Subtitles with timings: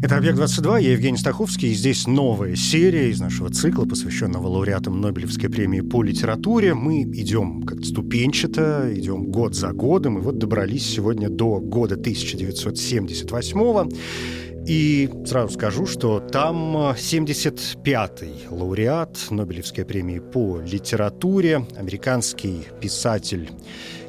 [0.00, 5.50] Это «Объект-22», я Евгений Стаховский, и здесь новая серия из нашего цикла, посвященного лауреатам Нобелевской
[5.50, 6.72] премии по литературе.
[6.72, 13.90] Мы идем как-то ступенчато, идем год за годом, и вот добрались сегодня до года 1978
[14.68, 23.50] и сразу скажу, что там 75-й лауреат Нобелевской премии по литературе, американский писатель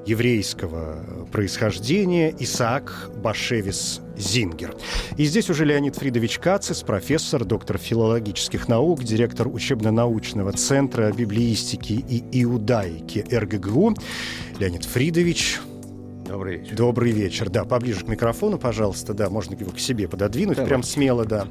[0.05, 4.75] еврейского происхождения Исаак Башевис Зингер.
[5.17, 12.43] И здесь уже Леонид Фридович Кацис, профессор, доктор филологических наук, директор учебно-научного центра библеистики и
[12.43, 13.95] иудаики РГГУ.
[14.59, 15.59] Леонид Фридович,
[16.29, 16.75] Добрый вечер.
[16.75, 17.49] Добрый вечер.
[17.49, 19.15] Да, поближе к микрофону, пожалуйста.
[19.15, 20.57] Да, можно его к себе пододвинуть.
[20.57, 20.69] Давай.
[20.69, 21.47] Прям смело, да.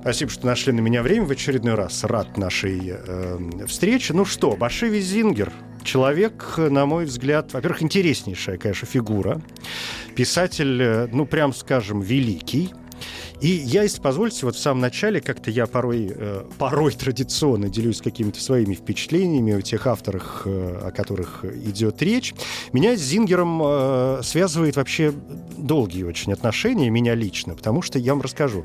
[0.00, 2.02] Спасибо, что нашли на меня время в очередной раз.
[2.02, 4.14] Рад нашей э, встрече.
[4.14, 5.52] Ну что, Башеви Зингер.
[5.84, 9.40] Человек, на мой взгляд, во-первых, интереснейшая, конечно, фигура.
[10.16, 12.72] Писатель, э, ну, прям скажем, великий.
[13.40, 18.00] И я, если позволите, вот в самом начале как-то я порой, э, порой традиционно делюсь
[18.00, 22.34] какими-то своими впечатлениями о тех авторах, э, о которых идет речь.
[22.72, 25.12] Меня с Зингером э, связывает вообще
[25.58, 28.64] долгие очень отношения, меня лично, потому что я вам расскажу.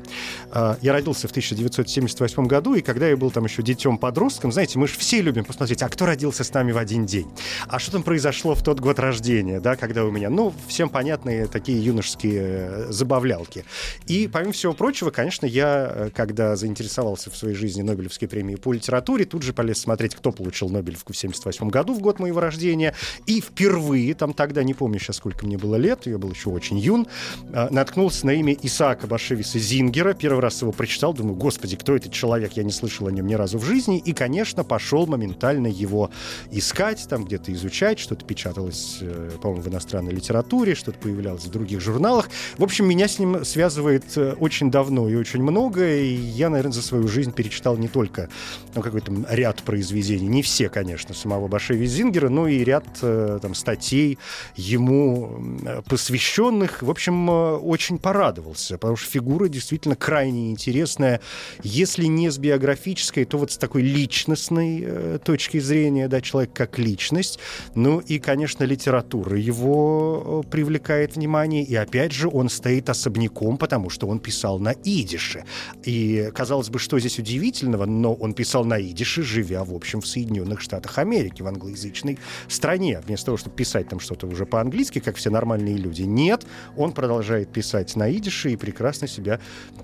[0.52, 4.88] Э, я родился в 1978 году, и когда я был там еще детем-подростком, знаете, мы
[4.88, 7.30] же все любим посмотреть, а кто родился с нами в один день?
[7.68, 10.30] А что там произошло в тот год рождения, да, когда у меня?
[10.30, 13.64] Ну, всем понятные такие юношеские э, забавлялки.
[14.06, 18.72] И, помимо всего прочего, конечно, я, э, когда заинтересовался в своей жизни Нобелевской премией по
[18.72, 22.94] литературе, тут же полез смотреть, кто получил Нобелевку в 78 году, в год моего рождения.
[23.26, 26.78] И впервые, там тогда, не помню сейчас, сколько мне было лет, я был еще очень
[26.78, 27.06] юн,
[27.52, 30.14] э, наткнулся на имя Исаака Башевиса Зингера.
[30.14, 32.52] Первый раз его прочитал, думаю, господи, кто этот человек?
[32.54, 33.98] Я не слышал о нем ни разу в жизни.
[33.98, 36.10] И, конечно, пошел моментально его
[36.50, 41.80] искать, там где-то изучать, что-то печаталось, э, по-моему, в иностранной литературе, что-то появлялось в других
[41.80, 42.28] журналах.
[42.58, 46.82] В общем, меня с ним связывает очень давно и очень много, и я, наверное, за
[46.82, 48.28] свою жизнь перечитал не только
[48.74, 53.54] ну, какой-то ряд произведений, не все, конечно, самого Башеви Зингера, но и ряд э, там,
[53.54, 54.18] статей
[54.56, 56.82] ему э, посвященных.
[56.82, 61.20] В общем, э, очень порадовался, потому что фигура действительно крайне интересная,
[61.62, 66.78] если не с биографической, то вот с такой личностной э, точки зрения, да, человек как
[66.78, 67.38] личность.
[67.74, 73.90] Ну и, конечно, литература его э, привлекает внимание, и опять же он стоит особняком, потому
[73.90, 75.44] что он писал на идише.
[75.84, 80.06] И, казалось бы, что здесь удивительного, но он писал на идише, живя, в общем, в
[80.06, 82.18] Соединенных Штатах Америки, в англоязычной
[82.48, 83.00] стране.
[83.06, 86.02] Вместо того, чтобы писать там что-то уже по-английски, как все нормальные люди.
[86.02, 86.44] Нет,
[86.76, 89.40] он продолжает писать на идише и прекрасно себя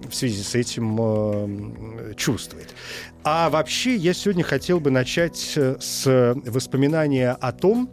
[0.09, 2.75] в связи с этим э, чувствует.
[3.25, 7.91] А вообще я сегодня хотел бы начать э, с воспоминания о том,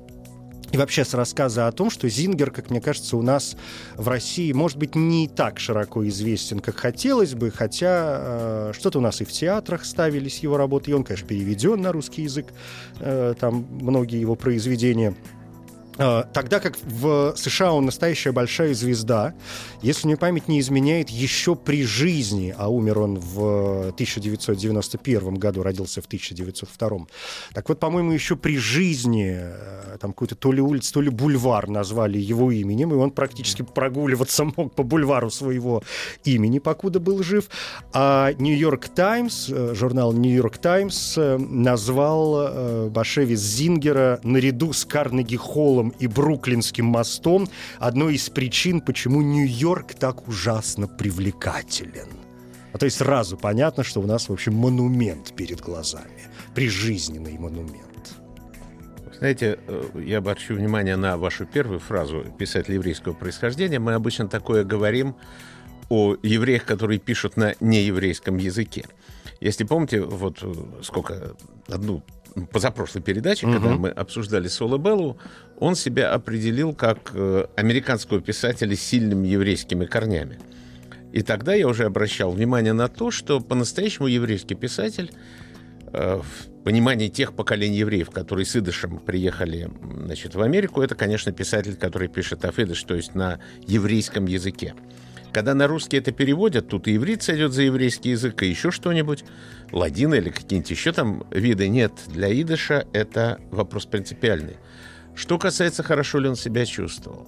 [0.72, 3.56] и вообще с рассказа о том, что Зингер, как мне кажется, у нас
[3.96, 9.02] в России, может быть, не так широко известен, как хотелось бы, хотя э, что-то у
[9.02, 12.48] нас и в театрах ставились его работы, и он, конечно, переведен на русский язык,
[13.00, 15.16] э, там многие его произведения.
[15.98, 19.34] Э, Тогда как в США он настоящая большая звезда,
[19.82, 26.02] если мне память не изменяет, еще при жизни, а умер он в 1991 году, родился
[26.02, 27.08] в 1902.
[27.54, 31.70] Так вот, по-моему, еще при жизни э, там какую-то то ли улицу, то ли бульвар
[31.70, 35.84] назвали его именем, и он практически прогуливаться мог по бульвару своего
[36.24, 37.50] имени, покуда был жив.
[37.94, 46.08] А Нью-Йорк Таймс, э, журнал Нью-Йорк Таймс назвал Башевис Зингера наряду с Карнеги Холлом и
[46.08, 47.48] Бруклинским мостом
[47.80, 52.10] одной из причин, почему Нью-Йорк так ужасно привлекателен.
[52.74, 56.30] А то есть сразу понятно, что у нас, в общем, монумент перед глазами.
[56.54, 57.86] Прижизненный монумент.
[59.18, 63.80] Знаете, э, я обращу внимание на вашу первую фразу «писатель еврейского происхождения».
[63.80, 65.16] Мы обычно такое говорим
[65.90, 68.86] о евреях, которые пишут на нееврейском языке.
[69.40, 71.36] Если помните, вот э, сколько,
[71.70, 72.04] одну
[72.52, 73.54] позапрошлой передаче, Мгм.
[73.56, 75.18] когда мы обсуждали Соло Беллу,
[75.60, 80.38] он себя определил как э, американского писателя с сильными еврейскими корнями.
[81.14, 85.12] И тогда я уже обращал внимание на то, что по-настоящему еврейский писатель
[85.94, 89.70] э, в понимании тех поколений евреев, которые с идышем приехали
[90.04, 94.74] значит, в Америку, это, конечно, писатель, который пишет афидыш, то есть на еврейском языке.
[95.36, 99.26] Когда на русский это переводят, тут и иврит сойдет за еврейский язык, и еще что-нибудь,
[99.74, 101.68] ладина или какие-нибудь еще там виды.
[101.68, 104.56] Нет, для идыша это вопрос принципиальный.
[105.14, 107.28] Что касается, хорошо ли он себя чувствовал.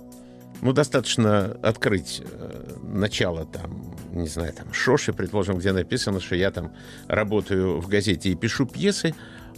[0.61, 6.49] Ну, достаточно открыть э, начало там, не знаю, там, Шоши, предположим, где написано, что я
[6.51, 6.71] там
[7.09, 9.15] работаю в газете и пишу пьесы.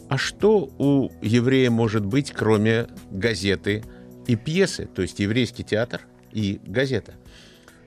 [0.09, 3.83] А что у еврея может быть, кроме газеты
[4.25, 6.01] и пьесы, то есть еврейский театр
[6.31, 7.13] и газета?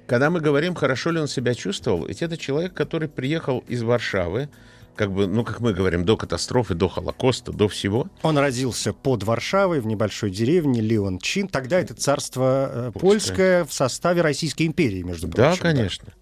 [0.06, 4.48] Когда мы говорим, хорошо ли он себя чувствовал, ведь это человек, который приехал из Варшавы,
[4.96, 8.08] как бы, ну, как мы говорим, до катастрофы, до Холокоста, до всего.
[8.22, 11.48] Он родился под Варшавой в небольшой деревне Леон Чин.
[11.48, 15.50] Тогда это царство э, польское, польское в составе Российской империи, между прочим.
[15.50, 16.04] Да, конечно.
[16.08, 16.12] Да.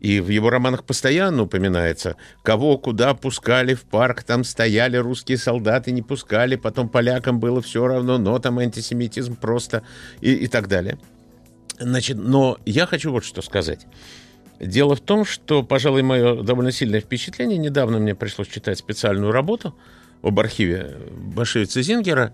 [0.00, 5.90] И в его романах постоянно упоминается, кого куда пускали в парк, там стояли русские солдаты,
[5.90, 9.82] не пускали, потом полякам было все равно, но там антисемитизм просто
[10.20, 10.98] и, и так далее.
[11.78, 13.86] Значит, но я хочу вот что сказать.
[14.60, 19.74] Дело в том, что, пожалуй, мое довольно сильное впечатление, недавно мне пришлось читать специальную работу
[20.22, 22.32] об архиве Башевица Зингера,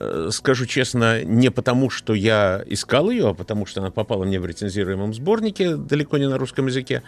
[0.00, 4.40] э, скажу честно, не потому, что я искал ее, а потому что она попала мне
[4.40, 7.02] в рецензируемом сборнике, далеко не на русском языке.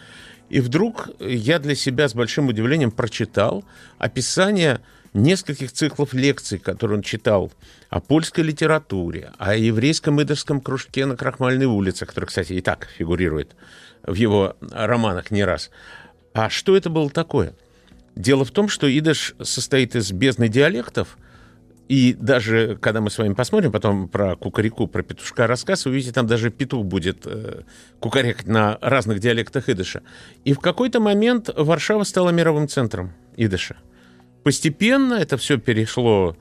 [0.51, 3.65] И вдруг я для себя с большим удивлением прочитал
[3.99, 4.81] описание
[5.13, 7.53] нескольких циклов лекций, которые он читал
[7.89, 13.57] о польской литературе, о еврейском идовском кружке на Крахмальной улице, который, кстати, и так фигурирует
[14.03, 15.71] в его романах не раз.
[16.33, 17.55] А что это было такое?
[18.15, 21.17] Дело в том, что идыш состоит из бездны диалектов,
[21.89, 26.13] и даже когда мы с вами посмотрим потом про кукареку, про петушка рассказ, вы увидите,
[26.13, 27.63] там даже петух будет э,
[27.99, 30.03] кукарекать на разных диалектах идыша.
[30.45, 33.77] И в какой-то момент Варшава стала мировым центром идыша.
[34.43, 36.37] Постепенно это все перешло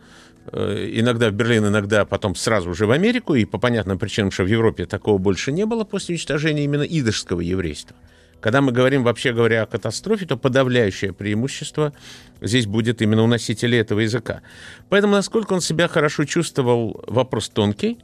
[0.51, 4.44] э, иногда в Берлин, иногда потом сразу же в Америку, и по понятным причинам, что
[4.44, 7.96] в Европе такого больше не было после уничтожения именно идышского еврейства.
[8.40, 11.92] Когда мы говорим, вообще говоря, о катастрофе, то подавляющее преимущество
[12.40, 14.42] здесь будет именно у носителей этого языка.
[14.88, 18.00] Поэтому, насколько он себя хорошо чувствовал, вопрос тонкий.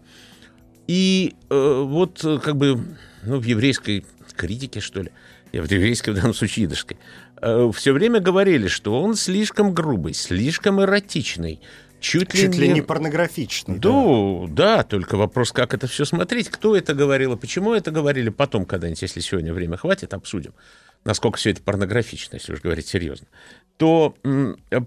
[0.87, 2.83] И э, вот как бы
[3.23, 4.05] ну, в еврейской
[4.35, 5.11] критике, что ли,
[5.53, 6.97] в еврейской, в данном случае, идышской,
[7.45, 11.61] Э, все время говорили, что он слишком грубый, слишком эротичный,
[11.99, 13.77] чуть, чуть ли, ли не порнографичный.
[13.77, 18.29] Да, да, только вопрос, как это все смотреть, кто это говорил и почему это говорили,
[18.29, 20.55] потом когда-нибудь, если сегодня время хватит, обсудим,
[21.03, 23.27] насколько все это порнографично, если уж говорить серьезно,
[23.77, 24.15] то,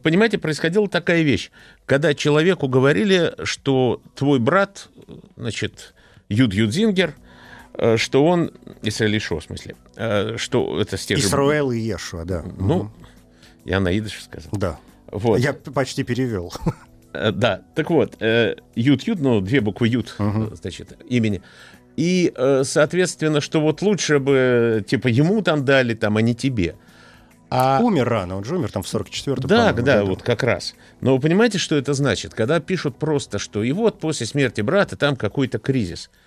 [0.02, 1.52] понимаете, происходила такая вещь,
[1.87, 4.88] когда человеку говорили, что твой брат,
[5.37, 5.94] значит,
[6.28, 7.14] Юд Юдзингер–
[7.81, 8.50] Э, что он,
[8.82, 9.76] Исраэль Ишо, в смысле,
[10.36, 12.44] что это с тех Исраэл и Ешуа, да.
[12.56, 12.90] Ну, угу.
[13.64, 14.50] я на идыш сказал.
[14.52, 14.78] Да.
[15.10, 15.40] Вот.
[15.40, 16.52] Я почти перевел.
[17.14, 20.54] Э, да, так вот, Ют-Ют, ну, две буквы Ют, угу.
[20.54, 21.40] значит, имени.
[21.96, 22.32] И,
[22.64, 26.76] соответственно, что вот лучше бы, типа, ему там дали, там, а не тебе.
[27.50, 27.80] А...
[27.82, 29.48] Умер рано, он же умер там в 44-м.
[29.48, 30.10] Да, да, году.
[30.10, 30.74] вот как раз.
[31.00, 32.34] Но вы понимаете, что это значит?
[32.34, 36.10] Когда пишут просто, что и вот после смерти брата там какой-то кризис–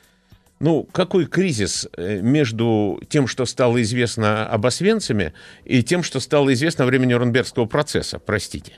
[0.62, 5.34] ну, какой кризис э, между тем, что стало известно об Освенциме,
[5.66, 8.74] и тем, что стало известно во время Нюрнбергского процесса, простите?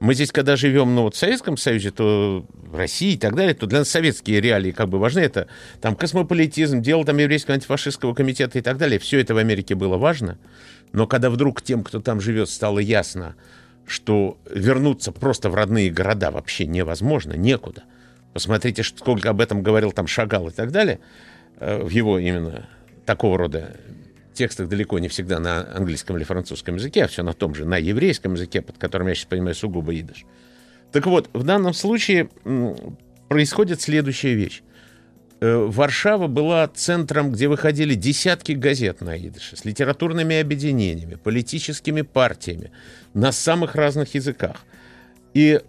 [0.00, 3.54] Мы здесь, когда живем ну, вот в Советском Союзе, то в России и так далее,
[3.54, 5.20] то для нас советские реалии как бы важны.
[5.20, 5.46] Это
[5.80, 8.98] там космополитизм, дело там еврейского антифашистского комитета и так далее.
[8.98, 10.36] Все это в Америке было важно.
[10.92, 13.36] Но когда вдруг тем, кто там живет, стало ясно,
[13.86, 17.84] что вернуться просто в родные города вообще невозможно, некуда–
[18.32, 21.00] Посмотрите, сколько об этом говорил там Шагал и так далее,
[21.58, 22.68] э, в его именно
[23.04, 23.76] такого рода
[24.34, 27.76] текстах далеко не всегда на английском или французском языке, а все на том же, на
[27.76, 30.24] еврейском языке, под которым я сейчас понимаю сугубо идыш.
[30.92, 32.30] Так вот, в данном случае
[33.28, 34.62] происходит следующая вещь.
[35.40, 42.70] Э, Варшава была центром, где выходили десятки газет на идыше, с литературными объединениями, политическими партиями,
[43.14, 44.56] на самых разных языках.
[45.32, 45.60] И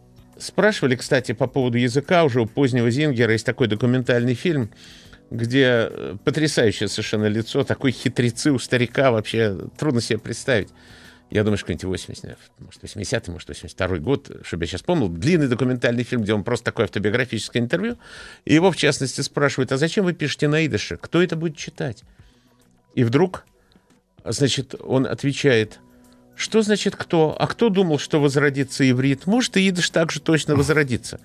[0.41, 3.31] Спрашивали, кстати, по поводу языка уже у позднего Зингера.
[3.31, 4.71] Есть такой документальный фильм,
[5.29, 10.69] где э, потрясающее совершенно лицо, такой хитрецы у старика, вообще трудно себе представить.
[11.29, 15.09] Я думаю, что какой-нибудь 80, может, 80 может, 82 год, чтобы я сейчас помнил.
[15.09, 17.99] Длинный документальный фильм, где он просто такое автобиографическое интервью.
[18.43, 20.97] И его, в частности, спрашивают, а зачем вы пишете на идыше?
[20.97, 22.03] Кто это будет читать?
[22.95, 23.45] И вдруг,
[24.25, 25.79] значит, он отвечает–
[26.41, 27.35] что значит кто?
[27.37, 29.27] А кто думал, что возродится иврит?
[29.27, 31.19] Может, и идыш также точно возродится.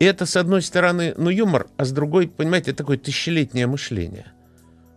[0.00, 4.26] Это, с одной стороны, ну, юмор, а с другой, понимаете, такое тысячелетнее мышление.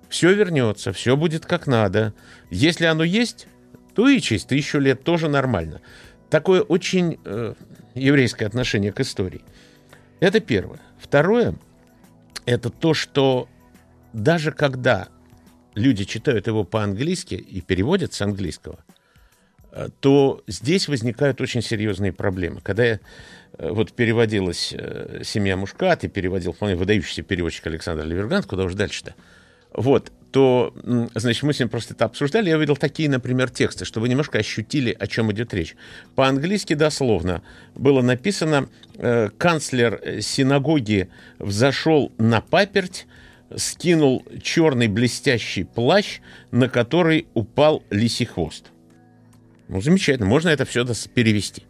[0.09, 2.15] Все вернется, все будет как надо.
[2.49, 3.47] Если оно есть,
[3.93, 5.81] то и через тысячу лет тоже нормально.
[6.31, 7.53] Такое очень э,
[7.93, 9.43] еврейское отношение к истории.
[10.19, 10.79] Это первое.
[10.99, 11.53] Второе,
[12.47, 13.47] это то, что
[14.13, 15.09] даже когда
[15.75, 18.79] люди читают его по-английски и переводят с английского,
[19.99, 22.61] то здесь возникают очень серьезные проблемы.
[22.61, 22.99] Когда я
[23.57, 28.73] э, вот переводилась э, «Семья Мушкат» и переводил вполне выдающийся переводчик Александр Ливергант, куда уж
[28.73, 29.15] дальше-то,
[29.73, 30.73] вот, то,
[31.15, 32.49] значит, мы с ним просто это обсуждали.
[32.49, 35.75] Я увидел такие, например, тексты, что вы немножко ощутили, о чем идет речь.
[36.15, 37.41] По-английски дословно
[37.75, 41.09] было написано, э, канцлер синагоги
[41.39, 43.07] взошел на паперть,
[43.55, 46.19] скинул черный блестящий плащ,
[46.51, 48.71] на который упал лисий хвост.
[49.69, 50.83] Ну, замечательно, можно это все
[51.13, 51.63] перевести.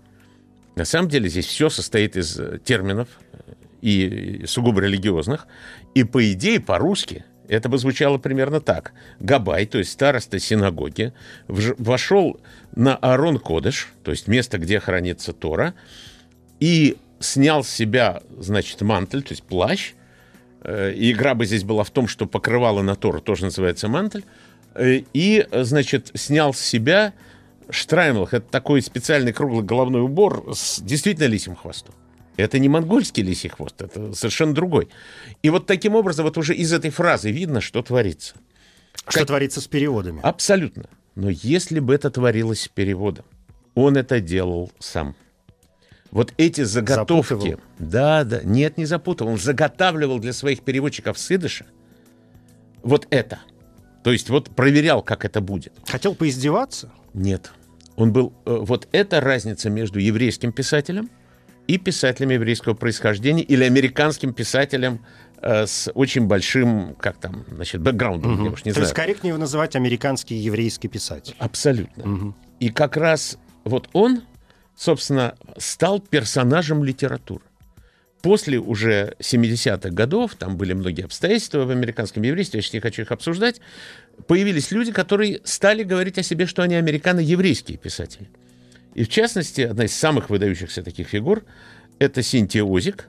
[0.75, 5.48] На самом деле здесь все состоит из э, терминов э, и сугубо религиозных.
[5.96, 8.94] И по идее, по-русски это бы звучало примерно так.
[9.20, 11.12] Габай, то есть староста синагоги,
[11.48, 12.39] вошел
[12.74, 15.74] на Арон Кодыш, то есть место, где хранится Тора,
[16.62, 19.91] и снял с себя, значит, мантель, то есть плащ.
[20.63, 24.24] Э, и игра бы здесь была в том, что покрывало на Тору тоже называется мантель.
[24.79, 27.12] И, значит, снял с себя
[27.70, 28.34] штраймлах.
[28.34, 31.96] Это такой специальный круглый головной убор с действительно лисим хвостом.
[32.38, 34.88] Это не монгольский лисий хвост, это совершенно другой.
[35.44, 38.36] И вот таким образом вот уже из этой фразы видно, что творится.
[39.08, 39.28] Что как...
[39.28, 40.22] творится с переводами.
[40.24, 40.86] Абсолютно.
[41.16, 43.26] Но если бы это творилось с переводом,
[43.76, 45.16] он это делал сам.
[46.12, 47.34] Вот эти заготовки...
[47.34, 47.60] Запутывал.
[47.78, 48.42] Да, да.
[48.44, 49.34] Нет, не запутывал.
[49.34, 51.30] Он заготавливал для своих переводчиков с
[52.82, 53.40] вот это.
[54.04, 55.74] То есть вот проверял, как это будет.
[55.88, 56.90] Хотел поиздеваться?
[57.14, 57.52] Нет.
[58.00, 58.34] Он был...
[58.46, 61.10] Э, вот эта разница между еврейским писателем
[61.68, 65.06] и писателем еврейского происхождения или американским писателем
[65.41, 68.46] э, с очень большим, как там, значит, бэкграундом, угу.
[68.46, 68.86] я уж не То знаю.
[68.86, 71.36] есть корректнее его называть американский еврейский писатель.
[71.39, 72.12] Абсолютно.
[72.12, 72.36] Угу.
[72.62, 74.24] И как раз вот он,
[74.75, 77.44] собственно, стал персонажем литературы.
[78.22, 83.04] После уже 70-х годов, там были многие обстоятельства в американском еврействе, я сейчас не хочу
[83.04, 83.62] их обсуждать,
[84.28, 88.28] появились люди, которые стали говорить о себе, что они американо-еврейские писатели.
[88.94, 91.46] И в частности, одна из самых выдающихся таких фигур–
[92.00, 93.08] это Синтия Озик,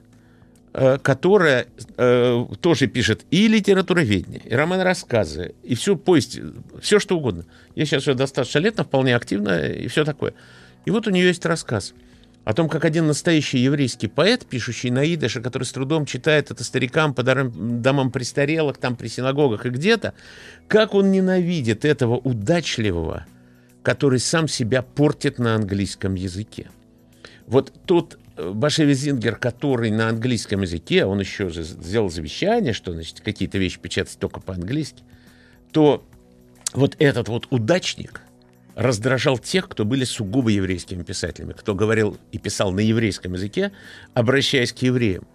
[0.73, 6.39] э, которая э, тоже пишет и литературоведение, и роман-рассказы, и всю повесть,
[6.81, 7.45] все что угодно.
[7.75, 10.33] Я сейчас уже достаточно лет, но вполне активно, и все такое.
[10.85, 11.93] И вот у нее есть рассказ
[12.43, 16.63] о том, как один настоящий еврейский поэт, пишущий на идыше, который с трудом читает это
[16.63, 20.13] старикам по домам престарелых, там при синагогах и где-то,
[20.67, 23.27] как он ненавидит этого удачливого,
[23.83, 26.69] который сам себя портит на английском языке.
[27.45, 32.93] Вот тут э, Башеви Зингер, который на английском языке, он еще же сделал завещание, что
[32.93, 35.03] значит какие-то вещи печатать только по-английски,
[35.71, 36.03] то
[36.73, 38.21] вот этот вот удачник
[38.75, 43.71] раздражал тех, кто были сугубо еврейскими писателями, кто говорил и писал на еврейском языке,
[44.13, 45.25] обращаясь к евреям.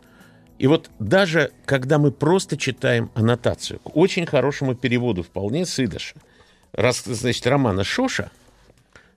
[0.58, 5.78] И вот даже когда мы просто читаем аннотацию к очень хорошему переводу, вполне с
[6.72, 8.30] раз, значит, романа Шоша,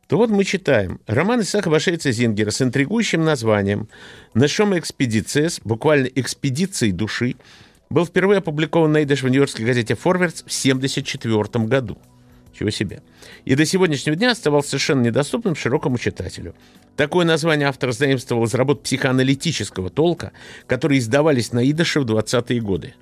[0.07, 0.99] то вот мы читаем.
[1.05, 3.87] Роман Исаака Башевица Зингера с интригующим названием
[4.33, 7.35] «Нашома экспедициес», буквально «экспедиции души»,
[7.91, 11.99] был впервые опубликован на идыш в нью-йоркской газете «Форвардс» в 1974 году.
[12.59, 13.01] Чего себе.
[13.45, 16.55] И до сегодняшнего дня оставался совершенно недоступным широкому читателю.
[16.97, 20.33] Такое название автор заимствовал из работ психоаналитического толка,
[20.67, 22.95] которые издавались на идыше в 20-е годы.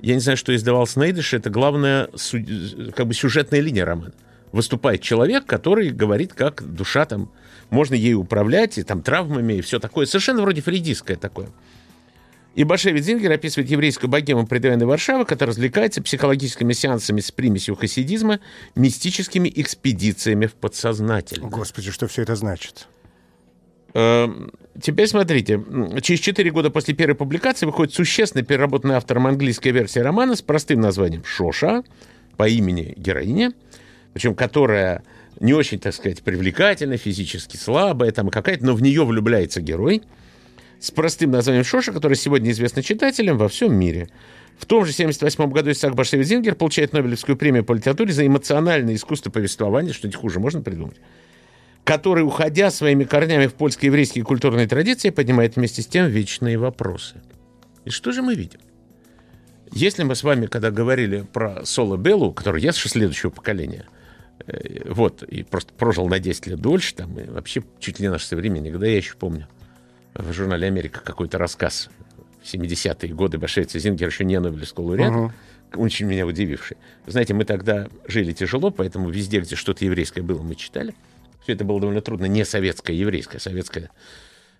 [0.00, 2.08] Я не знаю, что издавалось на идыше, это главная
[2.96, 4.14] как бы сюжетная линия романа.
[4.52, 7.30] Выступает человек, который говорит, как душа там,
[7.68, 10.06] можно ей управлять, и там травмами, и все такое.
[10.06, 11.50] Совершенно вроде фрейдистское такое.
[12.54, 18.40] И Башевич Зингер описывает еврейскую богему предвоенной Варшавы, которая развлекается психологическими сеансами с примесью хасидизма,
[18.74, 21.50] мистическими экспедициями в подсознательное.
[21.50, 22.88] Господи, что все это значит?
[23.94, 24.50] Эм,
[24.80, 25.62] теперь смотрите,
[26.02, 30.80] через 4 года после первой публикации выходит существенно переработанная автором английская версия романа с простым
[30.80, 31.82] названием «Шоша»
[32.36, 33.52] по имени героиня,
[34.12, 35.02] причем которая
[35.40, 40.02] не очень, так сказать, привлекательная, физически слабая, там какая-то, но в нее влюбляется герой,
[40.80, 44.08] с простым названием «Шоша», который сегодня известно читателям во всем мире.
[44.58, 48.94] В том же 1978 году Исаак Башевич Зингер получает Нобелевскую премию по литературе за эмоциональное
[48.94, 50.96] искусство повествования, что-нибудь хуже можно придумать
[51.88, 57.22] который, уходя своими корнями в польско-еврейские культурные традиции, поднимает вместе с тем вечные вопросы.
[57.86, 58.60] И что же мы видим?
[59.72, 63.86] Если мы с вами, когда говорили про Соло Беллу, который я следующего поколения,
[64.46, 68.10] э, вот, и просто прожил на 10 лет дольше, там, и вообще чуть ли не
[68.10, 69.48] наше современник, да, я еще помню,
[70.18, 71.88] в журнале «Америка» какой-то рассказ
[72.42, 75.30] в 70-е годы Башевица Зингер еще не Нобелевский лауреат, uh-huh.
[75.76, 76.76] очень меня удививший.
[77.06, 80.94] Знаете, мы тогда жили тяжело, поэтому везде, где что-то еврейское было, мы читали.
[81.42, 83.90] Все это было довольно трудно, не советское, еврейское, советское.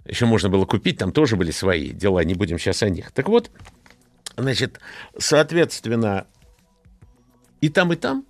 [0.06, 3.10] Еще можно было купить, там тоже были свои дела, не будем сейчас о них.
[3.12, 3.50] Так вот,
[4.36, 4.80] значит,
[5.18, 6.26] соответственно,
[7.60, 8.24] И там, и там,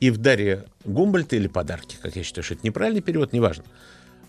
[0.00, 3.64] и в Дарье Гумбольта или подарки, как я считаю, что это неправильный перевод, неважно.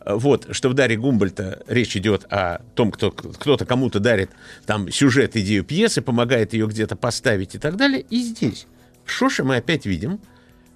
[0.05, 4.31] Э, Вот, что в Дарье Гумбольта речь идет о том, кто, кто-то кому-то дарит
[4.65, 8.05] там сюжет, идею пьесы, помогает ее где-то поставить и так далее.
[8.09, 8.67] И здесь,
[9.05, 10.19] в Шоше мы опять видим,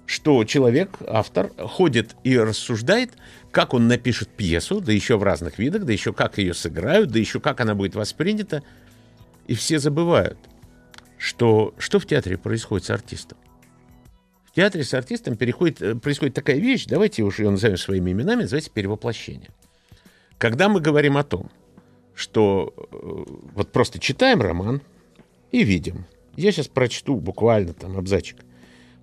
[0.06, 3.10] что человек, автор, ходит и рассуждает,
[3.50, 7.18] как он напишет пьесу, да еще в разных видах, да еще как ее сыграют, да
[7.18, 8.62] еще как она будет воспринята.
[9.48, 10.38] И все забывают,
[11.18, 13.38] что, что в театре происходит с артистом.
[14.56, 18.70] Театре с артистом переходит, э, происходит такая вещь, давайте уж ее назовем своими именами, называется
[18.70, 19.50] перевоплощение.
[20.38, 21.50] Когда мы говорим о том,
[22.14, 24.80] что э, вот просто читаем роман
[25.52, 28.38] и видим, я сейчас прочту буквально там абзачек.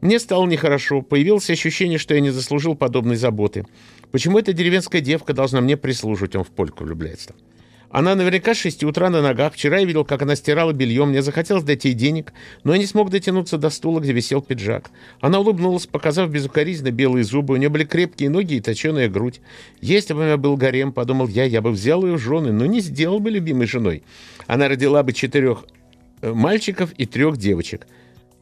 [0.02, 3.68] Мне стало нехорошо, появилось ощущение, что я не заслужил подобной заботы.
[4.12, 6.36] Почему эта деревенская девка должна мне прислуживать?
[6.36, 7.28] Он в польку влюбляется.
[7.28, 7.38] там.
[7.94, 9.54] Она наверняка с 6 утра на ногах.
[9.54, 11.06] Вчера я видел, как она стирала белье.
[11.06, 12.34] Мне захотелось дать ей денег,
[12.64, 14.90] но я не смог дотянуться до стула, где висел пиджак.
[15.22, 17.54] Она улыбнулась, показав безукоризненно белые зубы.
[17.54, 19.42] У нее были крепкие ноги и точеная грудь.
[19.80, 22.66] Если бы у меня был гарем, подумал я, я бы взял ее в жены, но
[22.66, 24.02] не сделал бы любимой женой.
[24.48, 25.64] Она родила бы четырех
[26.24, 27.86] э, мальчиков и трех девочек.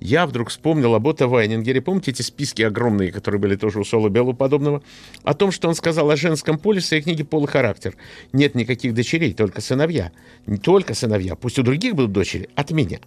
[0.04, 1.80] Я вдруг вспомнил об Отто Вайнингере.
[1.80, 4.82] Помните эти списки огромные, которые были тоже у Соло Беллу подобного?
[5.22, 7.96] О том, что он сказал о женском поле в своей книге «Пол и характер».
[8.34, 10.12] Нет никаких дочерей, только сыновья.
[10.48, 13.00] Не только сыновья, пусть у других будут дочери, от меня.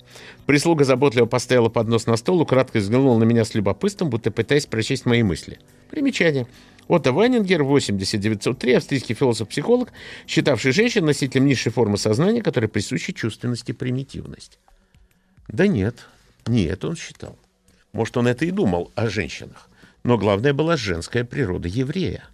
[0.46, 5.04] Прислуга заботливо поставила поднос на стол, украдкой взглянула на меня с любопытством, будто пытаясь прочесть
[5.04, 5.58] мои мысли.
[5.90, 6.46] Примечание.
[6.86, 9.90] Отто Вайнингер, 8903, австрийский философ-психолог,
[10.28, 14.60] считавший женщин носителем низшей формы сознания, которая присуща чувственности и примитивность.
[15.48, 16.06] Да нет,
[16.46, 17.38] не это он считал.
[17.92, 19.68] Может, он это и думал о женщинах.
[20.02, 22.24] Но главное была женская природа еврея.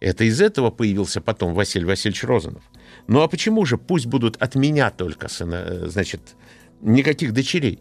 [0.00, 2.62] Это из этого появился потом Василий Васильевич Розанов.
[3.06, 6.20] Ну а почему же пусть будут от меня только, сына, э, значит,
[6.80, 7.80] никаких дочерей?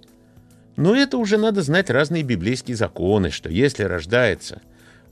[0.75, 4.61] Но это уже надо знать разные библейские законы, что если рождается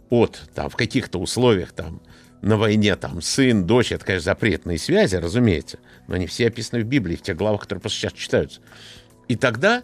[0.09, 2.01] от, там, в каких-то условиях, там,
[2.41, 6.85] на войне, там, сын, дочь, это, конечно, запретные связи, разумеется, но они все описаны в
[6.85, 8.59] Библии, в тех главах, которые сейчас читаются.
[9.29, 9.83] И тогда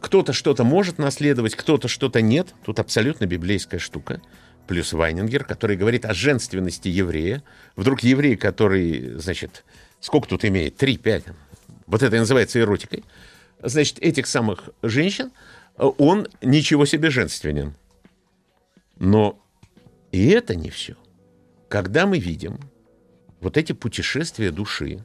[0.00, 2.54] кто-то что-то может наследовать, кто-то что-то нет.
[2.64, 4.20] Тут абсолютно библейская штука.
[4.66, 7.42] Плюс Вайнингер, который говорит о женственности еврея.
[7.76, 9.64] Вдруг еврей, который, значит,
[10.00, 10.76] сколько тут имеет?
[10.76, 11.24] Три, пять.
[11.86, 13.04] Вот это и называется эротикой.
[13.62, 15.32] Значит, этих самых женщин,
[15.76, 17.74] он ничего себе женственен.
[18.98, 19.38] Но
[20.12, 20.96] и это не все.
[21.68, 22.58] Когда мы видим
[23.40, 25.04] вот эти путешествия души,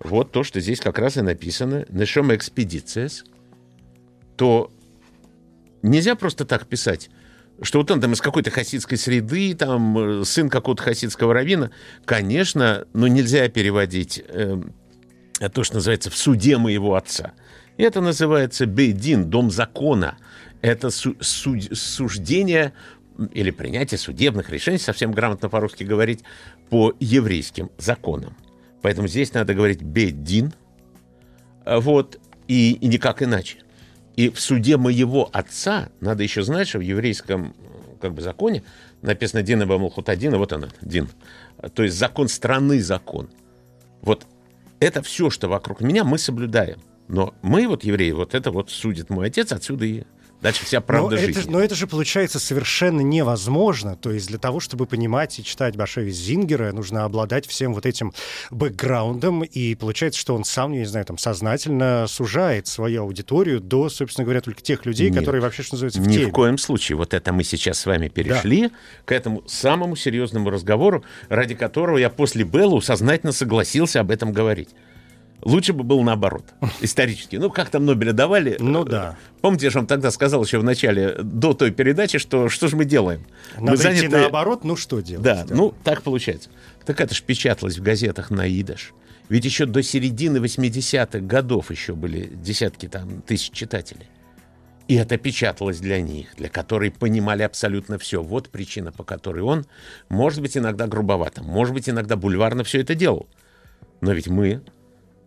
[0.00, 3.24] вот то, что здесь как раз и написано, «Нешом экспедициес»,
[4.36, 4.70] то
[5.82, 7.10] нельзя просто так писать,
[7.62, 11.70] что вот он там из какой-то хасидской среды, там э, сын какого-то хасидского равина.
[12.04, 14.60] Конечно, но нельзя переводить э,
[15.52, 17.32] то, что называется «в суде моего отца».
[17.76, 20.16] Это называется бейдин, дом закона.
[20.62, 22.72] Это су- су- суждение
[23.32, 26.24] или принятие судебных решений, совсем грамотно по-русски говорить,
[26.70, 28.36] по еврейским законам.
[28.82, 30.52] Поэтому здесь надо говорить бейдин,
[31.64, 32.18] вот,
[32.48, 33.58] и, и никак иначе.
[34.16, 37.54] И в суде моего отца, надо еще знать, что в еврейском
[38.00, 38.62] как бы, законе
[39.02, 41.08] написано «Дин и Бамалхутадин», вот он, Дин.
[41.74, 43.28] То есть закон страны закон.
[44.02, 44.26] Вот
[44.80, 46.80] это все, что вокруг меня, мы соблюдаем.
[47.08, 50.04] Но мы, вот евреи, вот это вот судит мой отец, отсюда и
[50.44, 51.40] Дальше вся правда но жизни.
[51.40, 53.96] Это, но это же получается совершенно невозможно.
[53.96, 58.12] То есть для того, чтобы понимать и читать Башеви Зингера, нужно обладать всем вот этим
[58.50, 59.42] бэкграундом.
[59.44, 64.26] И получается, что он сам, я не знаю, там сознательно сужает свою аудиторию до, собственно
[64.26, 66.26] говоря, только тех людей, Нет, которые вообще, что называется, в Ни теме.
[66.26, 66.96] в коем случае.
[66.96, 68.70] Вот это мы сейчас с вами перешли
[69.06, 74.68] к этому самому серьезному разговору, ради которого я после Беллу сознательно согласился об этом говорить.
[75.42, 77.36] Лучше бы было наоборот, исторически.
[77.36, 78.56] Ну, как там Нобеля давали?
[78.58, 79.18] Ну да.
[79.42, 82.76] Помните, я же вам тогда сказал еще в начале, до той передачи, что что же
[82.76, 83.26] мы делаем?
[83.58, 85.22] Надо мы идти наоборот, ну что делать?
[85.22, 86.48] Да, ну так получается.
[86.86, 88.94] Так это ж печаталось в газетах на идыш.
[89.28, 94.08] Ведь еще до середины 80-х годов еще были десятки там тысяч читателей.
[94.86, 98.22] И это печаталось для них, для которой понимали абсолютно все.
[98.22, 99.64] Вот причина, по которой он,
[100.10, 103.26] может быть, иногда грубовато, может быть, иногда бульварно все это делал.
[104.02, 104.62] Но ведь мы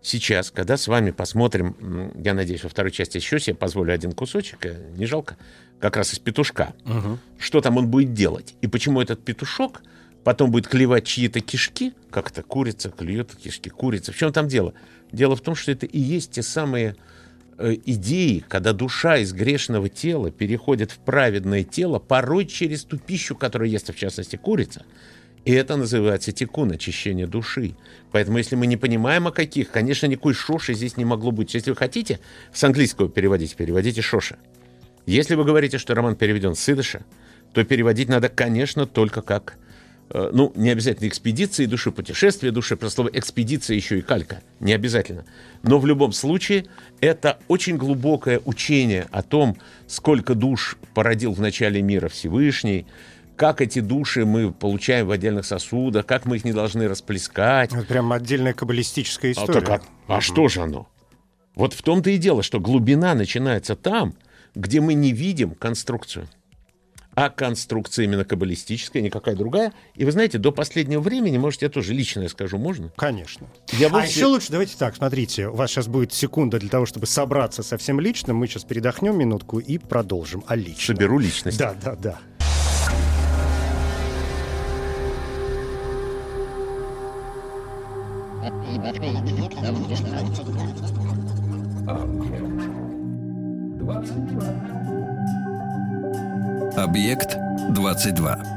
[0.07, 4.65] сейчас, когда с вами посмотрим, я надеюсь, во второй части еще себе позволю один кусочек,
[4.65, 5.37] э, не жалко,
[5.79, 6.73] как раз из петушка.
[7.37, 8.55] Что там он будет делать?
[8.61, 9.81] И почему этот петушок
[10.23, 14.11] потом будет клевать чьи-то кишки, как это курица клюет кишки курицы.
[14.11, 14.73] В чем там дело?
[15.11, 16.97] Дело в том, что это и есть те самые
[17.57, 23.35] э, идеи, когда душа из грешного тела переходит в праведное тело, порой через ту пищу,
[23.35, 24.85] которую ест, в частности, курица.
[25.45, 27.75] И это называется тикун, очищение души.
[28.17, 31.53] Поэтому, если мы не понимаем, о каких, конечно, никакой шоши здесь не могло быть.
[31.53, 32.19] Если вы хотите
[32.51, 34.37] с английского переводить, переводите шоша.
[35.05, 37.05] Если вы говорите, что роман переведен с идыша,
[37.53, 39.59] то переводить надо, конечно, только как
[40.09, 44.73] э, ну, не обязательно экспедиции души, путешествия души, про слово экспедиция еще и калька, не
[44.73, 45.23] обязательно.
[45.61, 46.65] Но в любом случае
[47.01, 52.87] это очень глубокое учение о том, сколько душ породил в начале мира Всевышний,
[53.37, 57.71] как эти души мы получаем в отдельных сосудах, как мы их не должны расплескать.
[57.71, 59.61] Это прям отдельная каббалистическая А, история.
[59.61, 60.87] так, а, а что же оно?
[61.55, 64.15] Вот в том-то и дело, что глубина начинается там,
[64.55, 66.27] где мы не видим конструкцию.
[67.15, 69.73] А конструкция именно каббалистическая, никакая другая.
[69.95, 72.91] И вы знаете, до последнего времени, может, я тоже личное скажу, можно?
[72.95, 73.47] Конечно.
[73.73, 76.85] Я А вовсе- еще лучше, давайте так, смотрите, у вас сейчас будет секунда для того,
[76.85, 78.37] чтобы собраться со всем личным.
[78.37, 80.95] Мы сейчас передохнем минутку и продолжим о личном.
[80.95, 81.57] соберу личность.
[81.57, 82.19] Да, да, да.
[96.77, 97.37] Объект
[97.69, 98.56] 22.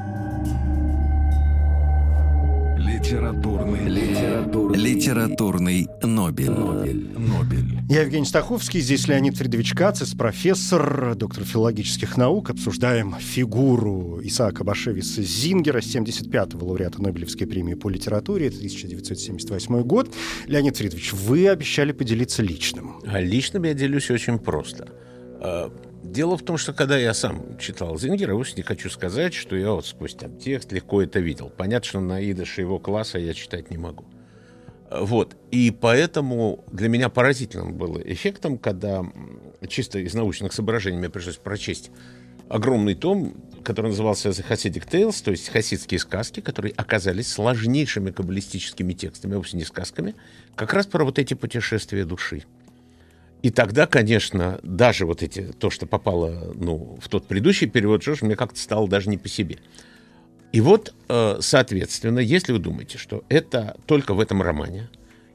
[2.81, 6.51] Литературный, литературный, Литературный Нобель.
[6.51, 7.79] Нобель, Нобель.
[7.91, 12.49] Я Евгений Стаховский, здесь Леонид Фридович Кацис, профессор, доктор филологических наук.
[12.49, 20.15] Обсуждаем фигуру Исаака Башевиса Зингера, 75-го лауреата Нобелевской премии по литературе, это 1978 год.
[20.47, 23.03] Леонид Фридович, вы обещали поделиться личным.
[23.07, 24.89] А личным я делюсь очень просто.
[26.11, 29.71] Дело в том, что когда я сам читал Зингера, вовсе не хочу сказать, что я
[29.71, 31.53] вот сквозь там текст легко это видел.
[31.57, 34.05] Понятно, что на идыше его класса я читать не могу.
[34.91, 35.37] Вот.
[35.53, 39.05] И поэтому для меня поразительным было эффектом, когда
[39.69, 41.93] чисто из научных соображений мне пришлось прочесть
[42.49, 48.95] огромный том, который назывался The Hasidic Tales, то есть хасидские сказки, которые оказались сложнейшими каббалистическими
[48.95, 50.17] текстами, вовсе не сказками,
[50.57, 52.43] как раз про вот эти путешествия души.
[53.43, 58.23] И тогда, конечно, даже вот эти, то, что попало ну, в тот предыдущий перевод, ж,
[58.23, 59.59] мне как-то стало даже не по себе.
[60.53, 64.91] И вот, э, соответственно, если вы думаете, что это только в этом романе,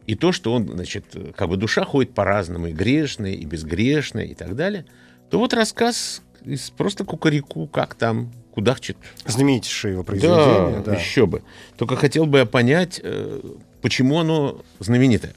[0.07, 4.35] и то, что он, значит, как бы душа ходит по-разному, и грешная, и безгрешная, и
[4.35, 4.85] так далее,
[5.29, 10.83] то вот рассказ из просто кукареку, как там, кудахчет Знаменитейшее его произведение.
[10.85, 11.43] да, еще бы.
[11.77, 13.41] Только хотел бы я понять, э,
[13.81, 15.33] почему оно знаменитое.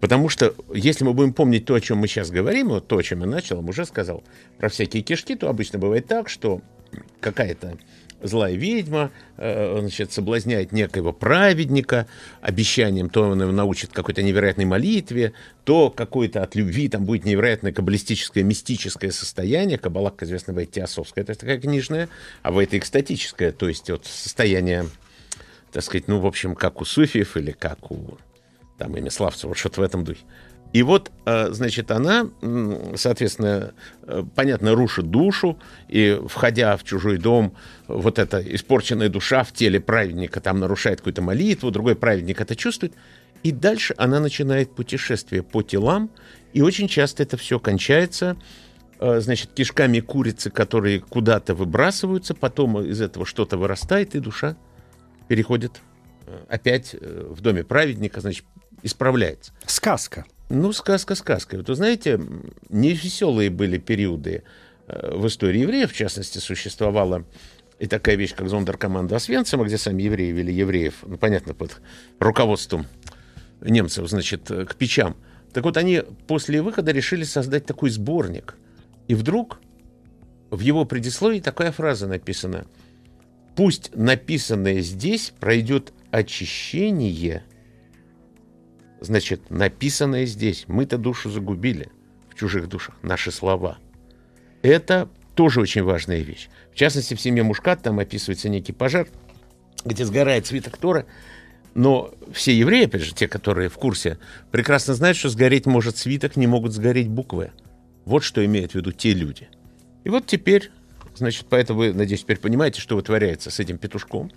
[0.00, 3.02] Потому что, если мы будем помнить то, о чем мы сейчас говорим, вот то, о
[3.02, 4.22] чем я начал, уже сказал,
[4.58, 6.60] про всякие кишки, то обычно бывает так, что
[7.20, 7.78] какая-то
[8.22, 12.06] злая ведьма э, значит, соблазняет некоего праведника
[12.40, 15.32] обещанием, то он его научит какой-то невероятной молитве,
[15.64, 19.78] то какое-то от любви там будет невероятное каббалистическое, мистическое состояние.
[19.78, 22.08] Каббала, как известно, бывает теософская, это такая книжная,
[22.42, 24.86] а в это экстатическое, то есть вот состояние,
[25.72, 28.18] так сказать, ну, в общем, как у суфиев или как у
[28.78, 30.22] там имя Славцева, что-то в этом духе.
[30.72, 32.28] И вот, э, значит, она,
[32.94, 37.54] соответственно, э, понятно, рушит душу, и, входя в чужой дом,
[37.86, 42.92] вот эта испорченная душа в теле праведника там нарушает какую-то молитву, другой праведник это чувствует,
[43.42, 46.10] и дальше она начинает путешествие по телам,
[46.52, 48.36] и очень часто это все кончается,
[49.00, 54.54] э, значит, кишками курицы, которые куда-то выбрасываются, потом из этого что-то вырастает, и душа
[55.28, 55.80] переходит
[56.50, 58.44] опять в доме праведника, значит,
[58.82, 59.52] исправляется.
[59.66, 60.24] Сказка.
[60.48, 61.58] Ну, сказка сказкой.
[61.58, 62.20] Вот вы знаете,
[62.70, 64.44] невеселые были периоды
[64.86, 65.92] э, в истории евреев.
[65.92, 67.24] В частности, существовала
[67.78, 71.80] и такая вещь, как зондеркоманда Освенцима, где сами евреи вели евреев, ну, понятно, под
[72.18, 72.86] руководством
[73.60, 75.16] немцев, значит, э, к печам.
[75.52, 78.56] Так вот, они после выхода решили создать такой сборник.
[79.06, 79.60] И вдруг
[80.50, 82.66] в его предисловии такая фраза написана.
[83.54, 87.42] «Пусть написанное здесь пройдет очищение
[89.00, 91.88] Значит, написанное здесь, мы-то душу загубили
[92.30, 93.78] в чужих душах, наши слова.
[94.62, 96.48] Это тоже очень важная вещь.
[96.72, 99.06] В частности, в семье Мушкат там описывается некий пожар,
[99.84, 101.06] где сгорает свиток Тора,
[101.74, 104.18] но все евреи, опять же, те, которые в курсе,
[104.50, 107.52] прекрасно знают, что сгореть может свиток, не могут сгореть буквы.
[108.04, 109.48] Вот что имеют в виду те люди.
[110.02, 110.72] И вот теперь,
[111.14, 114.32] значит, поэтому вы, надеюсь, теперь понимаете, что вытворяется с этим петушком.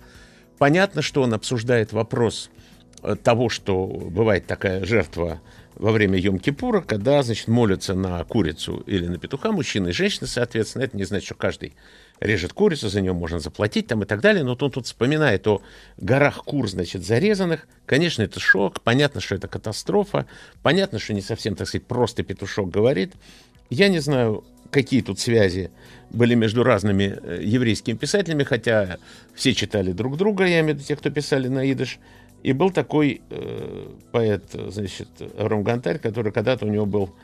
[0.58, 2.50] Понятно, что он обсуждает вопрос
[3.22, 5.40] того, что бывает такая жертва
[5.74, 10.84] во время Йом-Кипура, когда, значит, молятся на курицу или на петуха, мужчины и женщины, соответственно,
[10.84, 11.74] это не значит, что каждый
[12.20, 15.60] режет курицу, за нее можно заплатить там и так далее, но он тут вспоминает о
[15.96, 17.66] горах кур, значит, зарезанных.
[17.86, 20.26] Конечно, это шок, понятно, что это катастрофа,
[20.62, 23.14] понятно, что не совсем, так сказать, просто петушок говорит.
[23.70, 25.70] Я не знаю, какие тут связи
[26.10, 28.98] были между разными э, еврейскими писателями, хотя
[29.34, 31.98] все читали друг друга, я имею в виду те, кто писали на идыш.
[32.42, 37.14] И был такой э, поэт, значит, Авраам Гантарь, который когда-то у него был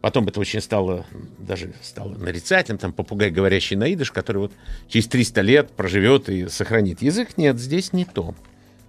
[0.00, 1.04] Потом это очень стало,
[1.38, 4.52] даже стало нарицательным, там попугай, говорящий на идыш, который вот
[4.86, 7.36] через 300 лет проживет и сохранит язык.
[7.36, 8.34] Нет, здесь не то.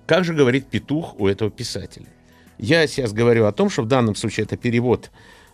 [0.05, 2.05] Как же говорит петух у этого писателя?
[2.59, 5.09] Я сейчас говорю о том, что в данном случае это перевод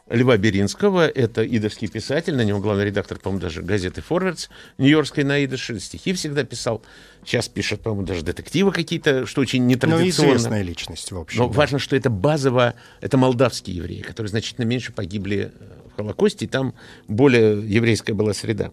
[0.07, 5.43] Льва Беринского, это идовский писатель, на него главный редактор, по-моему, даже газеты «Форвардс» нью-йоркской на
[5.43, 6.83] идыше, стихи всегда писал.
[7.25, 10.29] Сейчас пишет, по-моему, даже детективы какие-то, что очень нетрадиционно.
[10.29, 11.39] Ну, известная личность, в общем.
[11.39, 11.53] Но да.
[11.57, 16.47] важно, что это базово, это молдавские евреи, которые значительно меньше погибли э, в Холокосте, и
[16.47, 16.75] там
[17.07, 18.71] более еврейская была среда.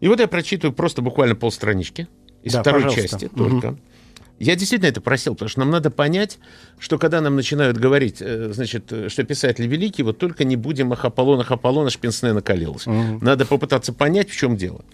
[0.00, 2.08] И вот я прочитываю просто буквально полстранички
[2.42, 3.20] из Да, второй пожалуйста.
[3.20, 3.78] части только.
[4.38, 6.38] Я действительно это просил, потому что нам надо понять,
[6.78, 10.92] что когда нам начинают говорить, э, значит, э, что писатель великий, вот только не будем
[10.92, 12.86] ах Аполлон, ах Аполлон, аж пенсне накалилось.
[12.86, 14.84] Надо попытаться понять, в чем дело.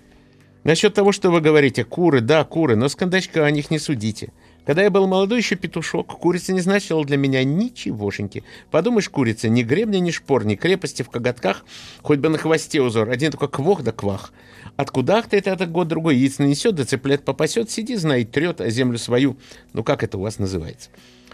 [0.63, 4.31] Насчет того, что вы говорите, куры, да, куры, но с кондачка о них не судите.
[4.67, 8.45] Когда я был молодой еще петушок, курица не значила для меня ничегошеньки.
[8.71, 11.65] Подумаешь, курица, ни гребня, ни шпор, ни крепости в коготках,
[12.03, 14.33] хоть бы на хвосте узор, один только квох да квах.
[14.81, 18.97] Откуда ты это год другой яиц нанесет, да цыплят попасет, сиди, знай, трет, а землю
[18.97, 19.37] свою.
[19.75, 20.89] Ну как это у вас называется?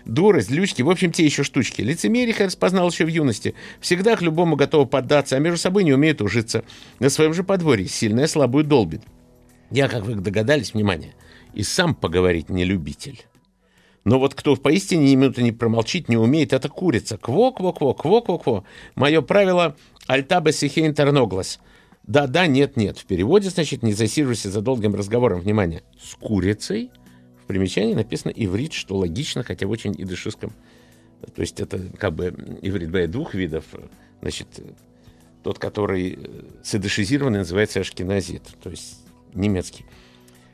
[0.05, 1.81] Дуры, злючки, в общем, те еще штучки.
[1.81, 3.55] Лицемерие я распознал еще в юности.
[3.81, 6.65] Всегда к любому готовы поддаться, а между собой не умеют ужиться.
[6.99, 9.03] На своем же подворье сильная слабую долбит.
[9.71, 11.15] Я, как вы догадались, внимание,
[11.55, 13.27] и сам поговорить не любитель.
[14.03, 17.17] Но вот кто поистине ни минуты не промолчить не умеет, это курица.
[17.17, 18.65] Кво-кво-кво, кво-кво-кво.
[18.97, 19.77] Мое правило
[20.09, 21.61] «альтаба сихейн терноглас».
[22.07, 22.99] Да-да, нет-нет.
[22.99, 25.41] В переводе, значит, не засиживайся за долгим разговором.
[25.41, 25.83] Внимание.
[26.01, 26.91] С курицей
[27.43, 30.53] в примечании написано иврит, что логично, хотя в очень идышистском.
[31.35, 32.27] То есть это как бы
[32.63, 33.65] иврит бывает двух видов.
[34.21, 34.49] Значит,
[35.43, 36.19] тот, который
[36.63, 38.99] цидышизированный, называется ашкеназит, то есть
[39.35, 39.85] немецкий.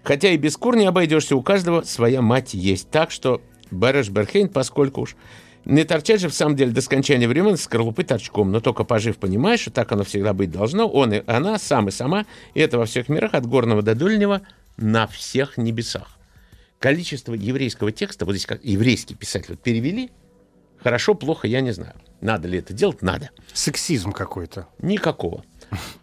[0.03, 2.91] Хотя и без кур не обойдешься, у каждого своя мать есть.
[2.91, 5.17] Так что Береш Берхейн, поскольку уж
[5.65, 9.19] не торчать же в самом деле до скончания времен с скорлупы торчком, но только пожив
[9.19, 12.79] понимаешь, что так оно всегда быть должно, он и она, сам и сама, и это
[12.79, 14.43] во всех мирах, от горного до дольнего,
[14.77, 16.19] на всех небесах.
[16.79, 20.11] Количество еврейского текста, вот здесь как еврейский писатель вот перевели,
[20.83, 21.95] хорошо, плохо, я не знаю.
[22.21, 23.03] Надо ли это делать?
[23.03, 23.31] Надо.
[23.53, 24.69] Сексизм какой-то.
[24.81, 25.45] Никакого.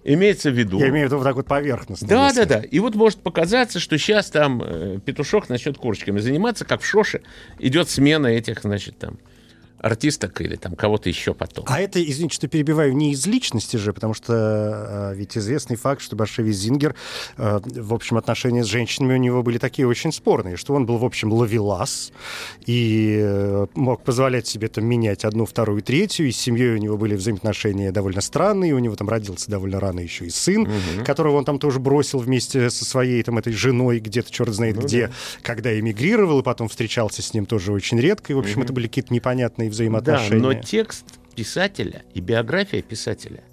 [0.03, 0.79] Имеется в виду...
[0.79, 2.07] Я имею в виду вот так вот поверхностно.
[2.07, 2.43] Да, если.
[2.43, 2.61] да, да.
[2.61, 7.21] И вот может показаться, что сейчас там э, петушок начнет курочками заниматься, как в Шоше
[7.59, 9.19] идет смена этих, значит, там
[9.79, 11.65] артисток или там кого-то еще потом.
[11.67, 16.01] А это, извините, что перебиваю, не из личности же, потому что э, ведь известный факт,
[16.01, 16.95] что Башевич Зингер,
[17.37, 20.97] э, в общем, отношения с женщинами у него были такие очень спорные, что он был,
[20.97, 22.11] в общем, ловелас
[22.65, 26.97] и э, мог позволять себе там менять одну, вторую, третью, и с семьей у него
[26.97, 30.69] были взаимоотношения довольно странные, у него там родился довольно рано еще и сын,
[31.05, 35.11] которого он там тоже бросил вместе со своей там этой женой где-то, черт знает где,
[35.41, 38.87] когда эмигрировал, и потом встречался с ним тоже очень редко, и, в общем, это были
[38.87, 40.41] какие-то непонятные Да, взаимоотношения.
[40.41, 41.05] но текст
[41.35, 43.43] писателя и биография писателя,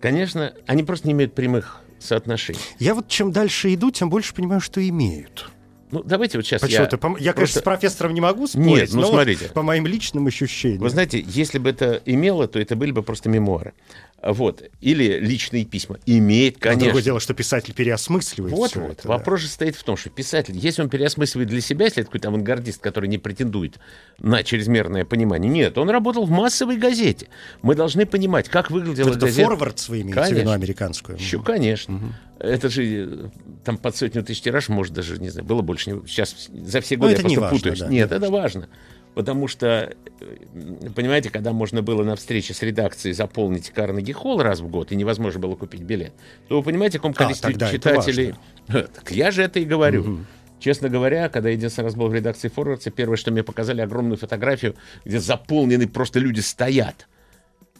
[0.00, 2.58] конечно, они просто не имеют прямых соотношений.
[2.78, 5.50] Я вот чем дальше иду, тем больше понимаю, что имеют.
[5.92, 6.98] Ну, давайте вот сейчас Почему-то, я...
[7.00, 9.44] пом- я, конечно, просто- с профессором не могу спорить, Нет, ну, но вот смотрите.
[9.52, 10.80] по моим личным ощущениям.
[10.80, 13.74] Вы знаете, если бы это имело, то это были бы просто мемуары.
[14.22, 14.62] Вот.
[14.80, 15.98] Или личные письма.
[16.06, 16.84] Имеет, Но конечно.
[16.84, 18.92] Другое дело, что писатель переосмысливает Вот, всё вот.
[18.92, 19.08] это, да.
[19.08, 22.28] Вопрос же стоит в том, что писатель, если он переосмысливает для себя, если это какой-то
[22.28, 23.80] авангардист, который не претендует
[24.18, 27.26] на чрезмерное понимание, нет, он работал в массовой газете.
[27.62, 29.48] Мы должны понимать, как выглядела Вот это газета.
[29.48, 31.18] форвард вы имеете в американскую?
[31.18, 32.00] Еще, конечно.
[32.42, 33.28] Это же э,
[33.64, 35.92] там под сотню тысяч тираж, может, даже, не знаю, было больше.
[35.92, 37.78] не- Сейчас за все годы Ну, я просто важно, путаюсь.
[37.78, 38.68] да, Нет, не это важно.
[39.14, 44.60] Потому что, э, понимаете, когда можно было на встрече с редакцией заполнить Карнеги Холл раз
[44.60, 46.12] в год, и невозможно было купить билет,
[46.48, 48.34] то вы понимаете, о каком количестве тогда это читателей...
[48.66, 50.20] Так я же это и говорю.
[50.58, 54.16] Честно говоря, когда я единственный раз был в редакции Форвардса, первое, что мне показали, огромную
[54.16, 57.06] фотографию, где заполнены просто люди стоят.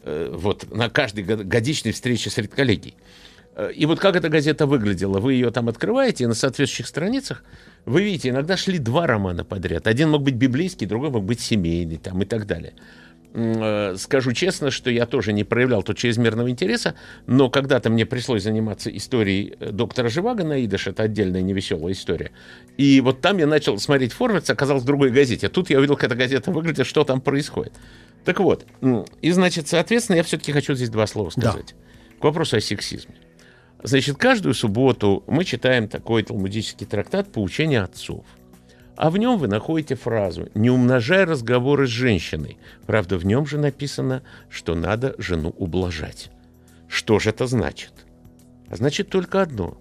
[0.05, 2.94] Э, Вот, на каждой год- годичной встрече с редколлегией.
[3.57, 5.19] Э, И вот как эта газета выглядела?
[5.21, 7.45] Вы ее там открываете, и на соответствующих страницах
[7.85, 9.87] вы видите, иногда шли два романа подряд.
[9.87, 12.73] Один мог быть библейский, другой мог быть семейный там, и так далее.
[13.35, 16.95] Э, Скажу честно, что я тоже не проявлял тут чрезмерного интереса,
[17.27, 22.31] но когда-то мне пришлось заниматься историей э, доктора Живаго идыш, это отдельная невеселая история.
[22.77, 25.49] И вот там я начал смотреть Форвардс, оказалось в другой газете.
[25.49, 27.73] Тут я увидел, как эта газета выглядит, что там происходит.
[28.25, 28.65] Так вот,
[29.21, 31.75] и значит, соответственно, я все-таки хочу здесь два слова сказать.
[32.21, 33.15] К вопросу о сексизме.
[33.83, 38.25] Значит, каждую субботу мы читаем такой талмудический трактат «Поучение отцов».
[38.95, 42.59] А в нем вы находите фразу «Не умножай разговоры с женщиной».
[42.87, 46.31] Правда, в нем же написано, что надо жену ублажать.
[46.88, 47.92] Что же это значит?
[48.68, 49.79] А значит только одно,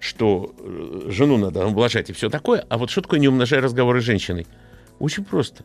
[0.00, 4.00] что э, жену надо ублажать и все такое, а вот что такое «не умножай разговоры
[4.00, 4.46] с женщиной»?
[5.00, 5.64] Очень просто.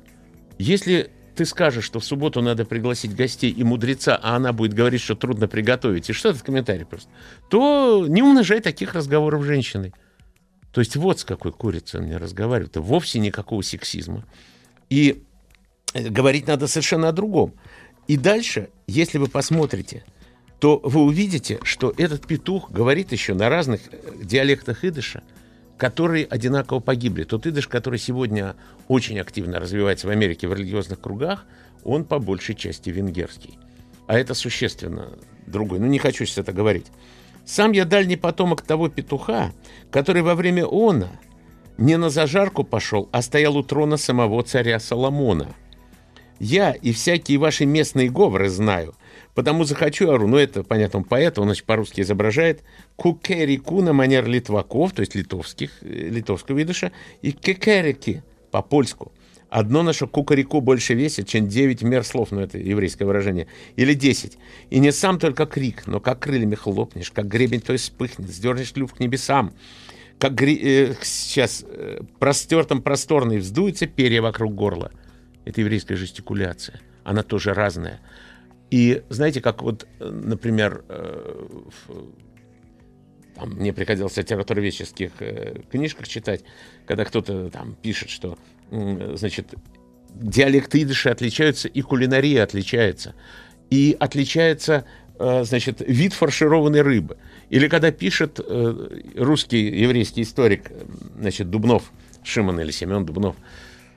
[0.57, 4.99] Если ты скажешь, что в субботу надо пригласить гостей и мудреца, а она будет говорить,
[4.99, 7.09] что трудно приготовить, и что этот комментарий просто,
[7.49, 9.93] то не умножай таких разговоров женщиной.
[10.73, 12.75] То есть вот с какой курицей он мне разговаривает.
[12.75, 14.25] Вовсе никакого сексизма.
[14.89, 15.23] И
[15.93, 17.53] э, говорить надо совершенно о другом.
[18.07, 20.03] И дальше, если вы посмотрите,
[20.59, 25.23] то вы увидите, что этот петух говорит еще на разных э, диалектах идыша,
[25.79, 27.23] которые одинаково погибли.
[27.23, 28.55] Тот идыш, который сегодня
[28.89, 31.45] очень активно развивается в Америке в религиозных кругах,
[31.85, 33.57] он по большей части венгерский.
[34.05, 35.79] А это существенно другой.
[35.79, 36.87] Ну, не хочу сейчас это говорить.
[37.45, 39.53] Сам я дальний потомок того петуха,
[39.89, 41.09] который во время она
[41.77, 45.55] не на зажарку пошел, а стоял у трона самого царя Соломона.
[46.39, 48.95] Я и всякие ваши местные говоры знаю,
[49.39, 52.61] потому захочу ору, ну это, понятно, он поэт, он значит, по-русски изображает
[52.97, 58.21] кукерику на манер литваков, то есть литовских, э, литовского видыша, и кекерики
[58.51, 59.13] по-польску.
[59.49, 63.47] Одно наше кукареку больше весит, чем 9 мер слов, ну это еврейское выражение,
[63.77, 64.37] или 10.
[64.71, 68.93] И не сам только крик, но как крыльями хлопнешь, как гребень твой вспыхнет, сдернешь клюв
[68.93, 69.53] к небесам,
[70.17, 70.59] как гри...
[70.61, 74.91] э, сейчас э, простертом просторный вздуется перья вокруг горла.
[75.45, 76.81] Это еврейская жестикуляция.
[77.05, 78.01] Она тоже разная.
[78.69, 81.45] И знаете, как вот, например, э,
[83.35, 86.43] там, мне приходилось в литературоведческих э, книжках читать,
[86.85, 88.37] когда кто-то там пишет, что
[88.71, 89.55] значит,
[90.13, 93.15] диалекты идыша отличаются, и кулинария отличается.
[93.69, 94.85] И отличается,
[95.19, 97.17] э, значит, вид фаршированной рыбы.
[97.49, 100.71] Или когда пишет э, русский еврейский историк,
[101.19, 101.91] значит, Дубнов,
[102.23, 103.35] Шимон или Семен Дубнов,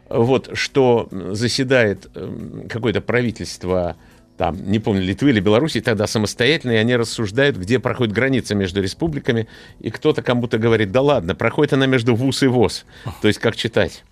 [0.08, 3.96] вот, что заседает э, какое-то правительство
[4.36, 8.82] там, не помню, Литвы или Беларуси, тогда самостоятельно, и они рассуждают, где проходит граница между
[8.82, 9.46] республиками,
[9.78, 12.84] и кто-то кому-то говорит, да ладно, проходит она между ВУЗ и ВОЗ.
[13.20, 14.04] То есть как читать?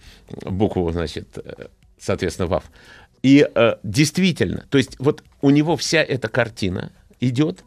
[0.45, 1.67] букву, значит, э,
[1.99, 2.65] соответственно, ВАВ.
[3.23, 7.65] И э, действительно, то есть вот у него вся эта картина идет,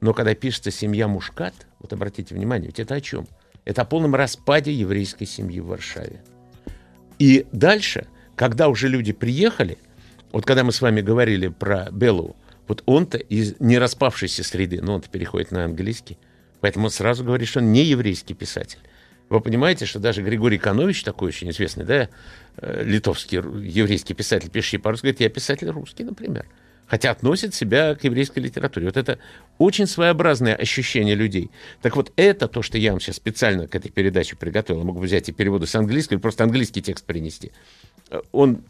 [0.00, 3.26] но когда пишется «семья Мушкат», вот обратите внимание, ведь это о чем?
[3.64, 6.22] Это о полном распаде еврейской семьи в Варшаве.
[7.18, 9.78] И дальше, когда уже люди приехали,
[10.34, 12.34] вот когда мы с вами говорили про Беллу,
[12.66, 16.18] вот он-то из не распавшейся среды, но он-то переходит на английский,
[16.60, 18.80] поэтому он сразу говорит, что он не еврейский писатель.
[19.28, 22.08] Вы понимаете, что даже Григорий Канович, такой очень известный, да,
[22.56, 26.46] э, литовский, еврейский писатель, пишущий по-русски, говорит, я писатель русский, например.
[26.88, 28.86] Хотя относит себя к еврейской литературе.
[28.86, 29.20] Вот это
[29.58, 31.50] очень своеобразное ощущение людей.
[31.80, 34.80] Так вот, это то, что я вам сейчас специально к этой передаче приготовил.
[34.80, 37.52] Я могу взять и переводы с английского, или просто английский текст принести.
[38.10, 38.64] Э, он,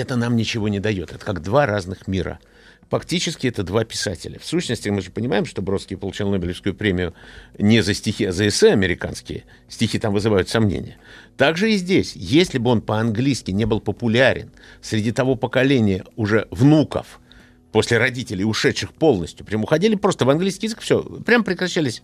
[0.00, 1.12] это нам ничего не дает.
[1.12, 2.38] Это как два разных мира–
[2.90, 4.40] Фактически это два писателя.
[4.40, 7.14] В сущности, мы же понимаем, что Бродский получил Нобелевскую премию
[7.56, 9.44] не за стихи, а за эссе американские.
[9.68, 10.96] Стихи там вызывают сомнения.
[11.36, 12.16] Также и здесь.
[12.16, 14.50] Если бы он по-английски не был популярен
[14.82, 17.20] среди того поколения уже внуков,
[17.70, 22.02] после родителей, ушедших полностью, прям уходили просто в английский язык, все, прям прекращались,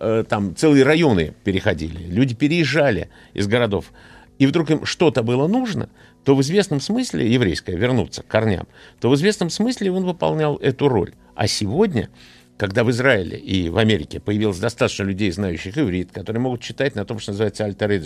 [0.00, 3.92] э, там целые районы переходили, люди переезжали из городов,
[4.40, 5.88] и вдруг им что-то было нужно,
[6.24, 8.66] то в известном смысле, еврейское, вернуться к корням,
[9.00, 11.12] то в известном смысле он выполнял эту роль.
[11.34, 12.08] А сегодня,
[12.56, 17.04] когда в Израиле и в Америке появилось достаточно людей, знающих иврит, которые могут читать на
[17.04, 18.00] том, что называется альтер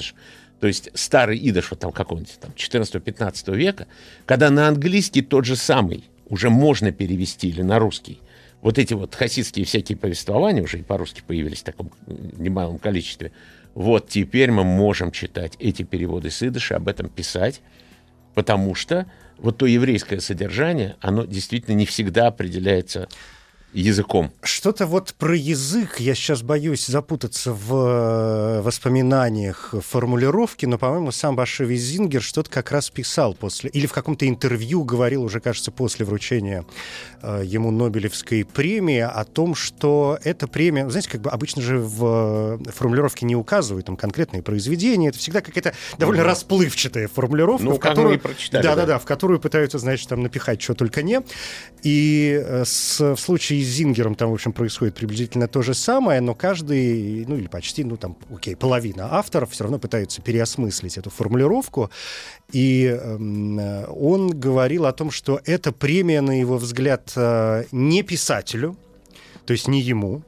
[0.60, 3.86] то есть старый идыш, вот там какого-нибудь там 14-15 века,
[4.26, 8.20] когда на английский тот же самый уже можно перевести или на русский,
[8.60, 13.30] вот эти вот хасидские всякие повествования уже и по-русски появились в таком немалом количестве,
[13.74, 17.60] вот теперь мы можем читать эти переводы с идыша, об этом писать,
[18.38, 19.06] потому что
[19.38, 23.08] вот то еврейское содержание, оно действительно не всегда определяется
[23.72, 24.32] языком.
[24.42, 31.36] Что-то вот про язык, я сейчас боюсь запутаться в э, воспоминаниях формулировки, но, по-моему, сам
[31.36, 36.06] Башеви Зингер что-то как раз писал после, или в каком-то интервью говорил уже, кажется, после
[36.06, 36.64] вручения
[37.22, 42.58] э, ему Нобелевской премии о том, что эта премия, знаете, как бы обычно же в
[42.66, 47.74] э, формулировке не указывают там конкретные произведения, это всегда какая-то довольно ну, расплывчатая формулировка, ну,
[47.74, 51.20] в которую, да, да, да, да, в которую пытаются, значит, там напихать что только не.
[51.82, 55.74] И э, с, в случае и с Зингером там, в общем, происходит приблизительно то же
[55.74, 60.98] самое, но каждый, ну или почти, ну там, окей, половина авторов все равно пытаются переосмыслить
[60.98, 61.90] эту формулировку.
[62.52, 68.76] И э, он говорил о том, что эта премия, на его взгляд, э, не писателю,
[69.44, 70.24] то есть не ему, угу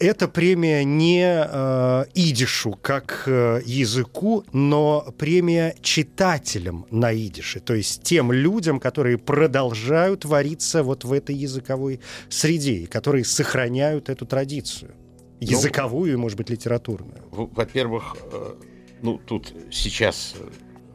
[0.00, 8.02] эта премия не э, идишу как э, языку, но премия читателям на идише, то есть
[8.02, 14.92] тем людям, которые продолжают твориться вот в этой языковой среде, и которые сохраняют эту традицию.
[15.40, 17.22] Ну, языковую и, может быть, литературную.
[17.30, 18.54] Во-первых, э,
[19.02, 20.34] ну, тут сейчас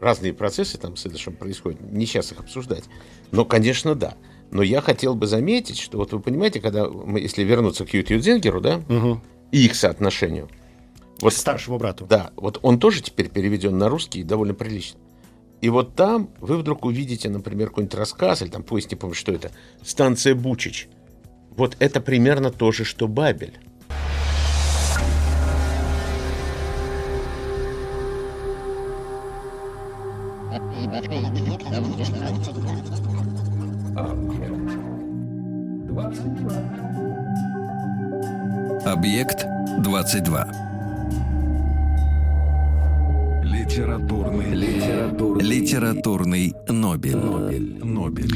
[0.02, 2.84] разные процессы там с Идышем происходят, не сейчас их обсуждать.
[3.32, 4.16] Но, конечно, да.
[4.52, 8.20] Но я хотел бы заметить, что вот вы понимаете, когда мы, если вернуться к Ютью
[8.20, 9.22] Дзингеру, да, Мгм.
[9.52, 10.50] и их соотношению,
[11.22, 12.06] вот К старшему брату.
[12.06, 15.00] да, вот он тоже теперь переведен на русский довольно прилично.
[15.62, 19.32] И вот там вы вдруг увидите, например, какой-нибудь рассказ, или там поезд, не помню, что
[19.32, 19.52] это,
[19.84, 20.88] станция Бучич.
[21.58, 23.58] Вот это примерно то же, что Бабель.
[38.86, 39.46] Объект
[39.80, 40.48] 22.
[43.46, 47.16] Литературный, литературный, Литературный Нобель.
[47.16, 48.32] Нобель, Нобель.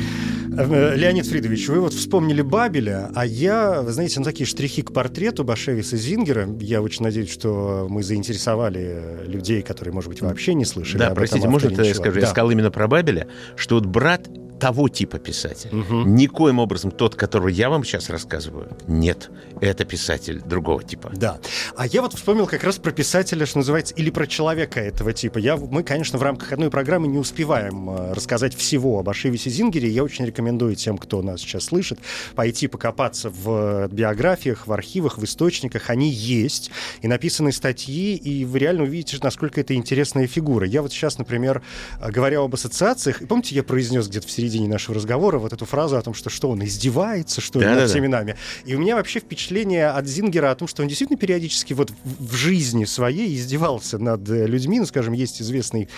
[0.57, 4.93] Э, Леонид Фридович, вы вот вспомнили Бабеля, а я, вы знаете, ну, такие штрихи к
[4.93, 6.47] портрету Башевиса Зингера.
[6.62, 11.16] Я очень надеюсь, что мы заинтересовали людей, которые, может быть, вообще не слышали Да, об
[11.16, 12.14] простите, этом можно я скажу?
[12.14, 12.22] Да.
[12.22, 14.30] Я сказал именно про Бабеля, что вот брат
[14.60, 15.74] того типа писателя.
[15.74, 16.16] Мгм.
[16.16, 19.30] Никоим образом тот, которого я вам сейчас рассказываю, нет.
[19.62, 21.12] Это писатель другого типа.
[21.16, 21.39] Да.
[21.76, 25.38] А я вот вспомнил как раз про писателя, что называется, или про человека этого типа.
[25.38, 29.89] Я, мы, конечно, в рамках одной программы не успеваем э, рассказать всего об Ашевисе Зингере.
[29.89, 31.99] Я очень рекомендую тем, кто нас сейчас слышит,
[32.36, 35.89] пойти покопаться в биографиях, в архивах, в источниках.
[35.89, 36.72] Они есть.
[37.01, 40.68] И написаны статьи, и вы реально увидите, насколько это интересная фигура.
[40.68, 41.62] Я вот сейчас, например,
[41.99, 45.66] э, говоря об ассоциациях, и помните, я произнес где-то в середине нашего разговора вот эту
[45.66, 47.91] фразу о том, что что он издевается, что ли, над Да-да-да.
[47.91, 48.36] всеми нами.
[48.66, 52.34] И у меня вообще впечатление от Зингера о том, что он действительно периодически вот в
[52.36, 54.80] жизни своей издевался над э, людьми.
[54.80, 55.89] Ну, скажем, есть известный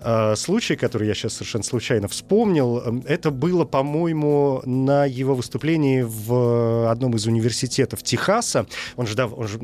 [0.00, 2.78] э, случай, который я сейчас совершенно случайно вспомнил.
[2.78, 8.66] Эм, Это было, по-моему, на его выступлении в одном из университетов Техаса.
[8.96, 9.58] Он же, дав- он же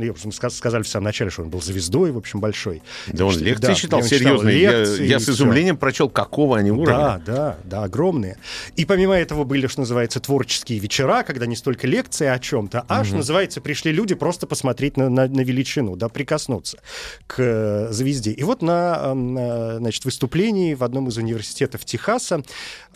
[0.51, 2.83] сказали в самом начале, что он был звездой, в общем, большой.
[3.07, 4.61] Да он лекции да, читал серьезные.
[4.61, 6.95] Я- я с изумлением прочел, какого они уровня.
[6.95, 8.34] Да, да, да, огромные.
[8.77, 13.05] И помимо этого были, что называется, творческие вечера, когда не столько лекции о чем-то, а,
[13.05, 16.79] что называется, пришли люди просто посмотреть на, на- на величину, да, прикоснуться
[17.27, 18.31] к э, звезде.
[18.33, 22.43] И вот на, эм, э, значит, выступлении в одном из университетов Техаса,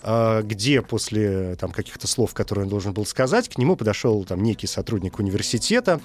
[0.03, 4.66] где после там, каких-то слов, которые он должен был сказать, к нему подошел там некий
[4.66, 6.01] сотрудник университета,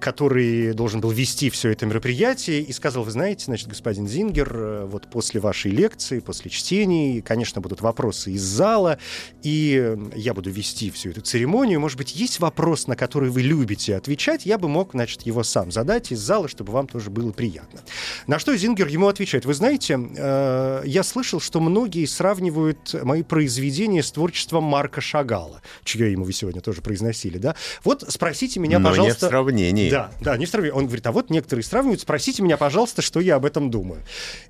[0.00, 4.84] который должен был вести все это мероприятие, и сказал, вы знаете, значит, господин Зингер, э,
[4.86, 8.98] вот после вашей лекции, после чтений, конечно, будут вопросы из зала,
[9.42, 11.80] и я буду вести всю эту церемонию.
[11.80, 15.72] Может быть, есть вопрос, на который вы любите отвечать, я бы мог, значит, его сам
[15.72, 17.80] задать из зала, чтобы вам тоже было приятно.
[18.26, 24.02] На что Зингер ему отвечает, вы знаете, э, я слышал, что многие сравнивают мои произведения
[24.02, 27.54] с творчеством Марка Шагала, чье имя вы сегодня тоже произносили, да?
[27.84, 29.28] Вот спросите меня, Но не в пожалуйста...
[29.28, 29.90] сравнении.
[29.90, 30.76] Да, да, не в сравнении.
[30.76, 34.02] Он говорит, а вот некоторые сравнивают, спросите меня, пожалуйста, что я об этом думаю.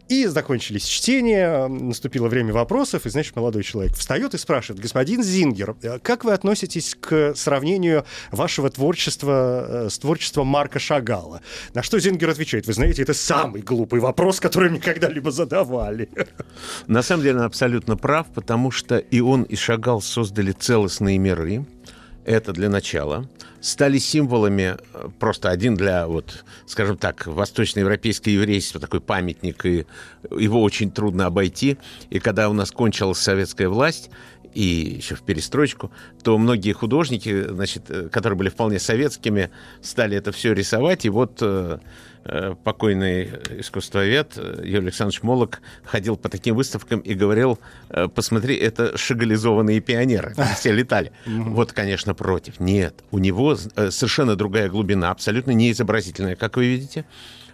[0.09, 5.77] И закончились чтения, наступило время вопросов, и, значит, молодой человек встает и спрашивает, господин Зингер,
[5.83, 11.41] э, как вы относитесь к сравнению вашего творчества э, с творчеством Марка Шагала?
[11.75, 16.09] На что Зингер отвечает, вы знаете, это самый глупый вопрос, который мне когда-либо задавали.
[16.87, 21.67] На самом деле он абсолютно прав, потому что и он, и Шагал создали целостные миры.
[22.25, 23.29] Это для начала.
[23.61, 29.87] Стали символами э, просто один для, вот, скажем так, восточноевропейское еврейство, такой памятник, и
[30.31, 31.79] его очень трудно обойти.
[32.11, 34.11] И когда у нас кончилась советская власть,
[34.55, 35.91] и еще в перестройку,
[36.23, 39.51] то многие художники, значит, э, которые были вполне советскими,
[39.83, 41.05] стали это все рисовать.
[41.05, 41.79] И вот э,
[42.25, 47.59] э, покойный искусствовед Юрий Александрович Молок ходил по таким выставкам и говорил,
[48.15, 50.35] посмотри, это шагализованные пионеры.
[50.57, 51.13] Все летали.
[51.61, 52.61] Вот, конечно, против.
[52.61, 57.05] Нет, у него совершенно другая глубина, абсолютно неизобразительная, как вы видите.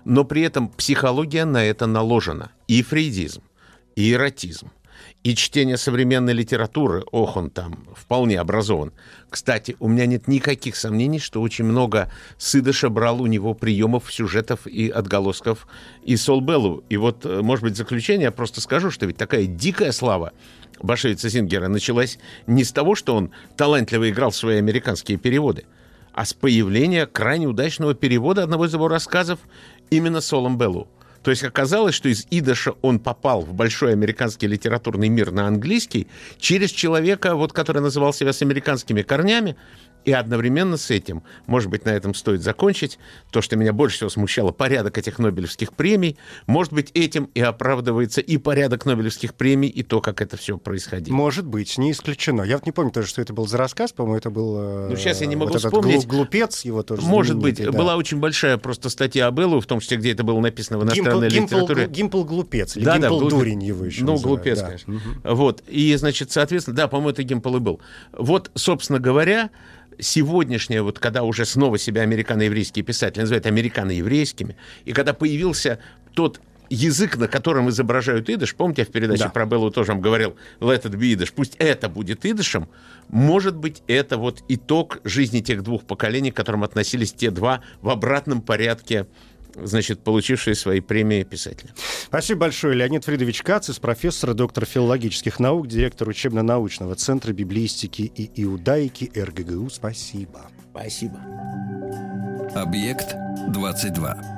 [0.05, 2.53] Но при этом психология на это наложена.
[2.69, 3.43] И фрейдизм,
[3.97, 4.71] и эротизм,
[5.23, 8.93] и чтение современной литературы, ох, он там вполне образован.
[9.29, 14.67] Кстати, у меня нет никаких сомнений, что очень много Сыдыша брал у него приемов, сюжетов
[14.67, 15.67] и отголосков
[16.05, 16.85] и Солбеллу.
[16.89, 20.33] И вот, э, может быть, в заключение я просто скажу, что ведь такая дикая слава
[20.81, 25.65] Башевица Зингера началась не с того, что он талантливо играл в свои американские переводы,
[26.13, 29.39] а с появления крайне удачного перевода одного из его рассказов
[29.91, 30.89] именно Солом Беллу.
[31.27, 36.07] То есть оказалось, что из Идыша он попал в большой американский литературный мир на английский
[36.39, 39.57] через человека, вот, который называл себя с американскими корнями,
[40.07, 42.99] И одновременно с этим, может быть, на этом стоит закончить,
[43.33, 48.21] то, что меня больше всего смущало, порядок этих Нобелевских премий, может быть, этим и оправдывается
[48.21, 51.13] и порядок Нобелевских премий, и то, как это все происходило.
[51.13, 52.43] Может быть, не исключено.
[52.43, 54.57] Я вот не помню тоже, что это был за рассказ, по-моему, это был...
[54.57, 56.07] Э, ну, сейчас я не могу вот вспомнить.
[56.07, 57.73] глупец его тоже Может быть, да.
[57.73, 60.85] была очень большая просто статья об Эллу, в том числе, где это было написано в
[60.85, 61.89] иностранной Гимпл, литературе.
[61.89, 64.39] Гимпл глупец, или да, Гимпл да, дурень его еще Ну, называют.
[64.45, 64.67] глупец, да.
[64.67, 64.95] конечно.
[64.95, 65.35] Угу.
[65.35, 67.81] Вот, и, значит, соответственно, да, по-моему, это Гимпл и был.
[68.13, 69.51] Вот, собственно говоря,
[69.99, 75.79] сегодняшнее, вот когда уже снова себя американо-еврейские писатели называют американо-еврейскими, и когда появился
[76.15, 76.41] тот
[76.71, 79.29] язык, на котором изображают идыш, помните, я в передаче да.
[79.31, 82.69] про Беллу тоже вам говорил, let it be идыш, пусть это будет идышем,
[83.09, 87.89] может быть, это вот итог жизни тех двух поколений, к которым относились те два в
[87.89, 89.07] обратном порядке
[89.63, 91.71] значит, получившие свои премии писатели.
[92.05, 92.75] Спасибо большое.
[92.75, 99.71] Леонид Фридович Кацис, профессор, доктор филологических наук, директор учебно-научного центра библистики и иудаики РГГУ.
[99.71, 100.47] Спасибо.
[100.71, 101.21] Спасибо.
[102.55, 103.15] Объект
[103.49, 104.37] 22.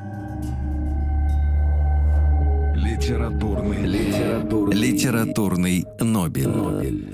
[2.76, 6.48] Литературный, литературный, литературный Нобель.
[6.48, 7.12] Нобель.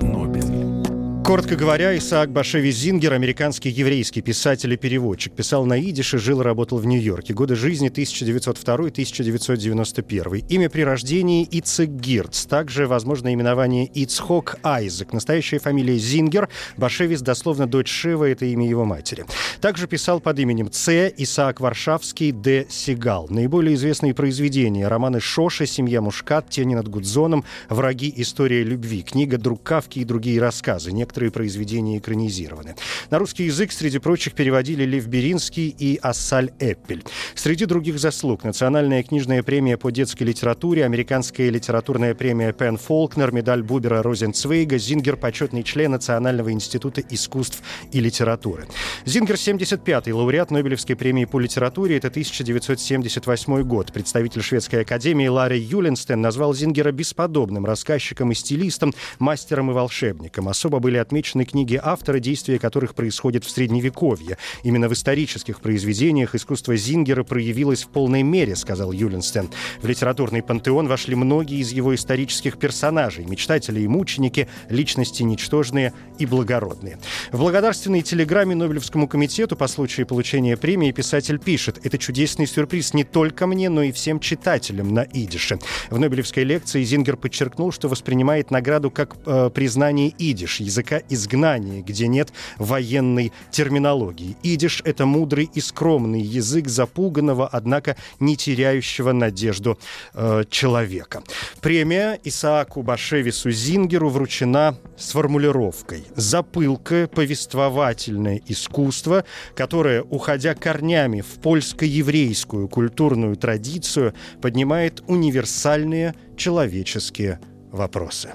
[1.25, 6.45] Коротко говоря, Исаак Башеви Зингер, американский еврейский писатель и переводчик, писал на идише, жил и
[6.45, 7.33] работал в Нью-Йорке.
[7.33, 10.45] Годы жизни 1902-1991.
[10.51, 12.45] Имя при рождении Ицек Гирц.
[12.45, 15.15] Также, возможно, именование Ицхок Айзек.
[15.15, 16.51] Настоящая фамилия Зингер.
[16.77, 19.25] Башевис дословно дочь Шива, это имя его матери.
[19.63, 21.11] Также писал под именем Ц.
[21.17, 22.67] Исаак Варшавский, Д.
[22.69, 23.29] Сигал.
[23.31, 24.89] Наиболее известные произведения.
[24.89, 28.13] Романы Шоша, Семья Мушкат, Тени над Гудзоном, Враги.
[28.15, 29.03] История любви.
[29.03, 30.93] Книга Друг Кавки и другие рассказы.
[30.93, 32.75] Некоторые некоторые произведения экранизированы.
[33.11, 37.05] На русский язык, среди прочих, переводили Лев Беринский и Ассаль Эппель.
[37.37, 43.63] Среди других заслуг Национальная книжная премия по детской литературе, Американская литературная премия Пен Фолкнер, медаль
[43.63, 47.63] Бубера Розенцвейга, Зингер– почетный член Национального института искусств
[47.93, 48.67] и литературы.
[49.05, 51.97] Зингер– 75-й лауреат Нобелевской премии по литературе.
[51.97, 53.93] Это 1978 год.
[53.93, 60.49] Представитель шведской академии Ларри Юленстен назвал Зингера бесподобным рассказчиком и стилистом, мастером и волшебником.
[60.49, 64.39] Особо были отмечены книги автора, действия которых происходят в Средневековье.
[64.63, 69.51] Именно в исторических произведениях искусство Зингера проявилось в полной мере, сказал Юленстен.
[69.81, 76.27] В литературный пантеон вошли многие из его исторических персонажей, мечтатели и мученики, личности ничтожные и
[76.27, 76.99] благородные.
[77.31, 83.05] В благодарственной телеграмме Нобелевскому комитету по случаю получения премии писатель пишет «Это чудесный сюрприз не
[83.05, 85.59] только мне, но и всем читателям на идише».
[85.91, 91.83] В Нобелевской лекции Зингер подчеркнул, что воспринимает награду как э, признание идиш, языка языка изгнания,
[91.83, 94.37] где нет военной терминологии.
[94.43, 99.79] Идиш— это мудрый и скромный язык запуганного, однако не теряющего надежду
[100.15, 101.23] э, человека.
[101.61, 109.25] Премия Исааку Башевису Зингеру вручена с формулировкой «Запылка, повествовательное искусство,
[109.55, 117.39] которое, уходя корнями в польско-еврейскую культурную традицию, поднимает универсальные человеческие
[117.73, 118.35] вопросы».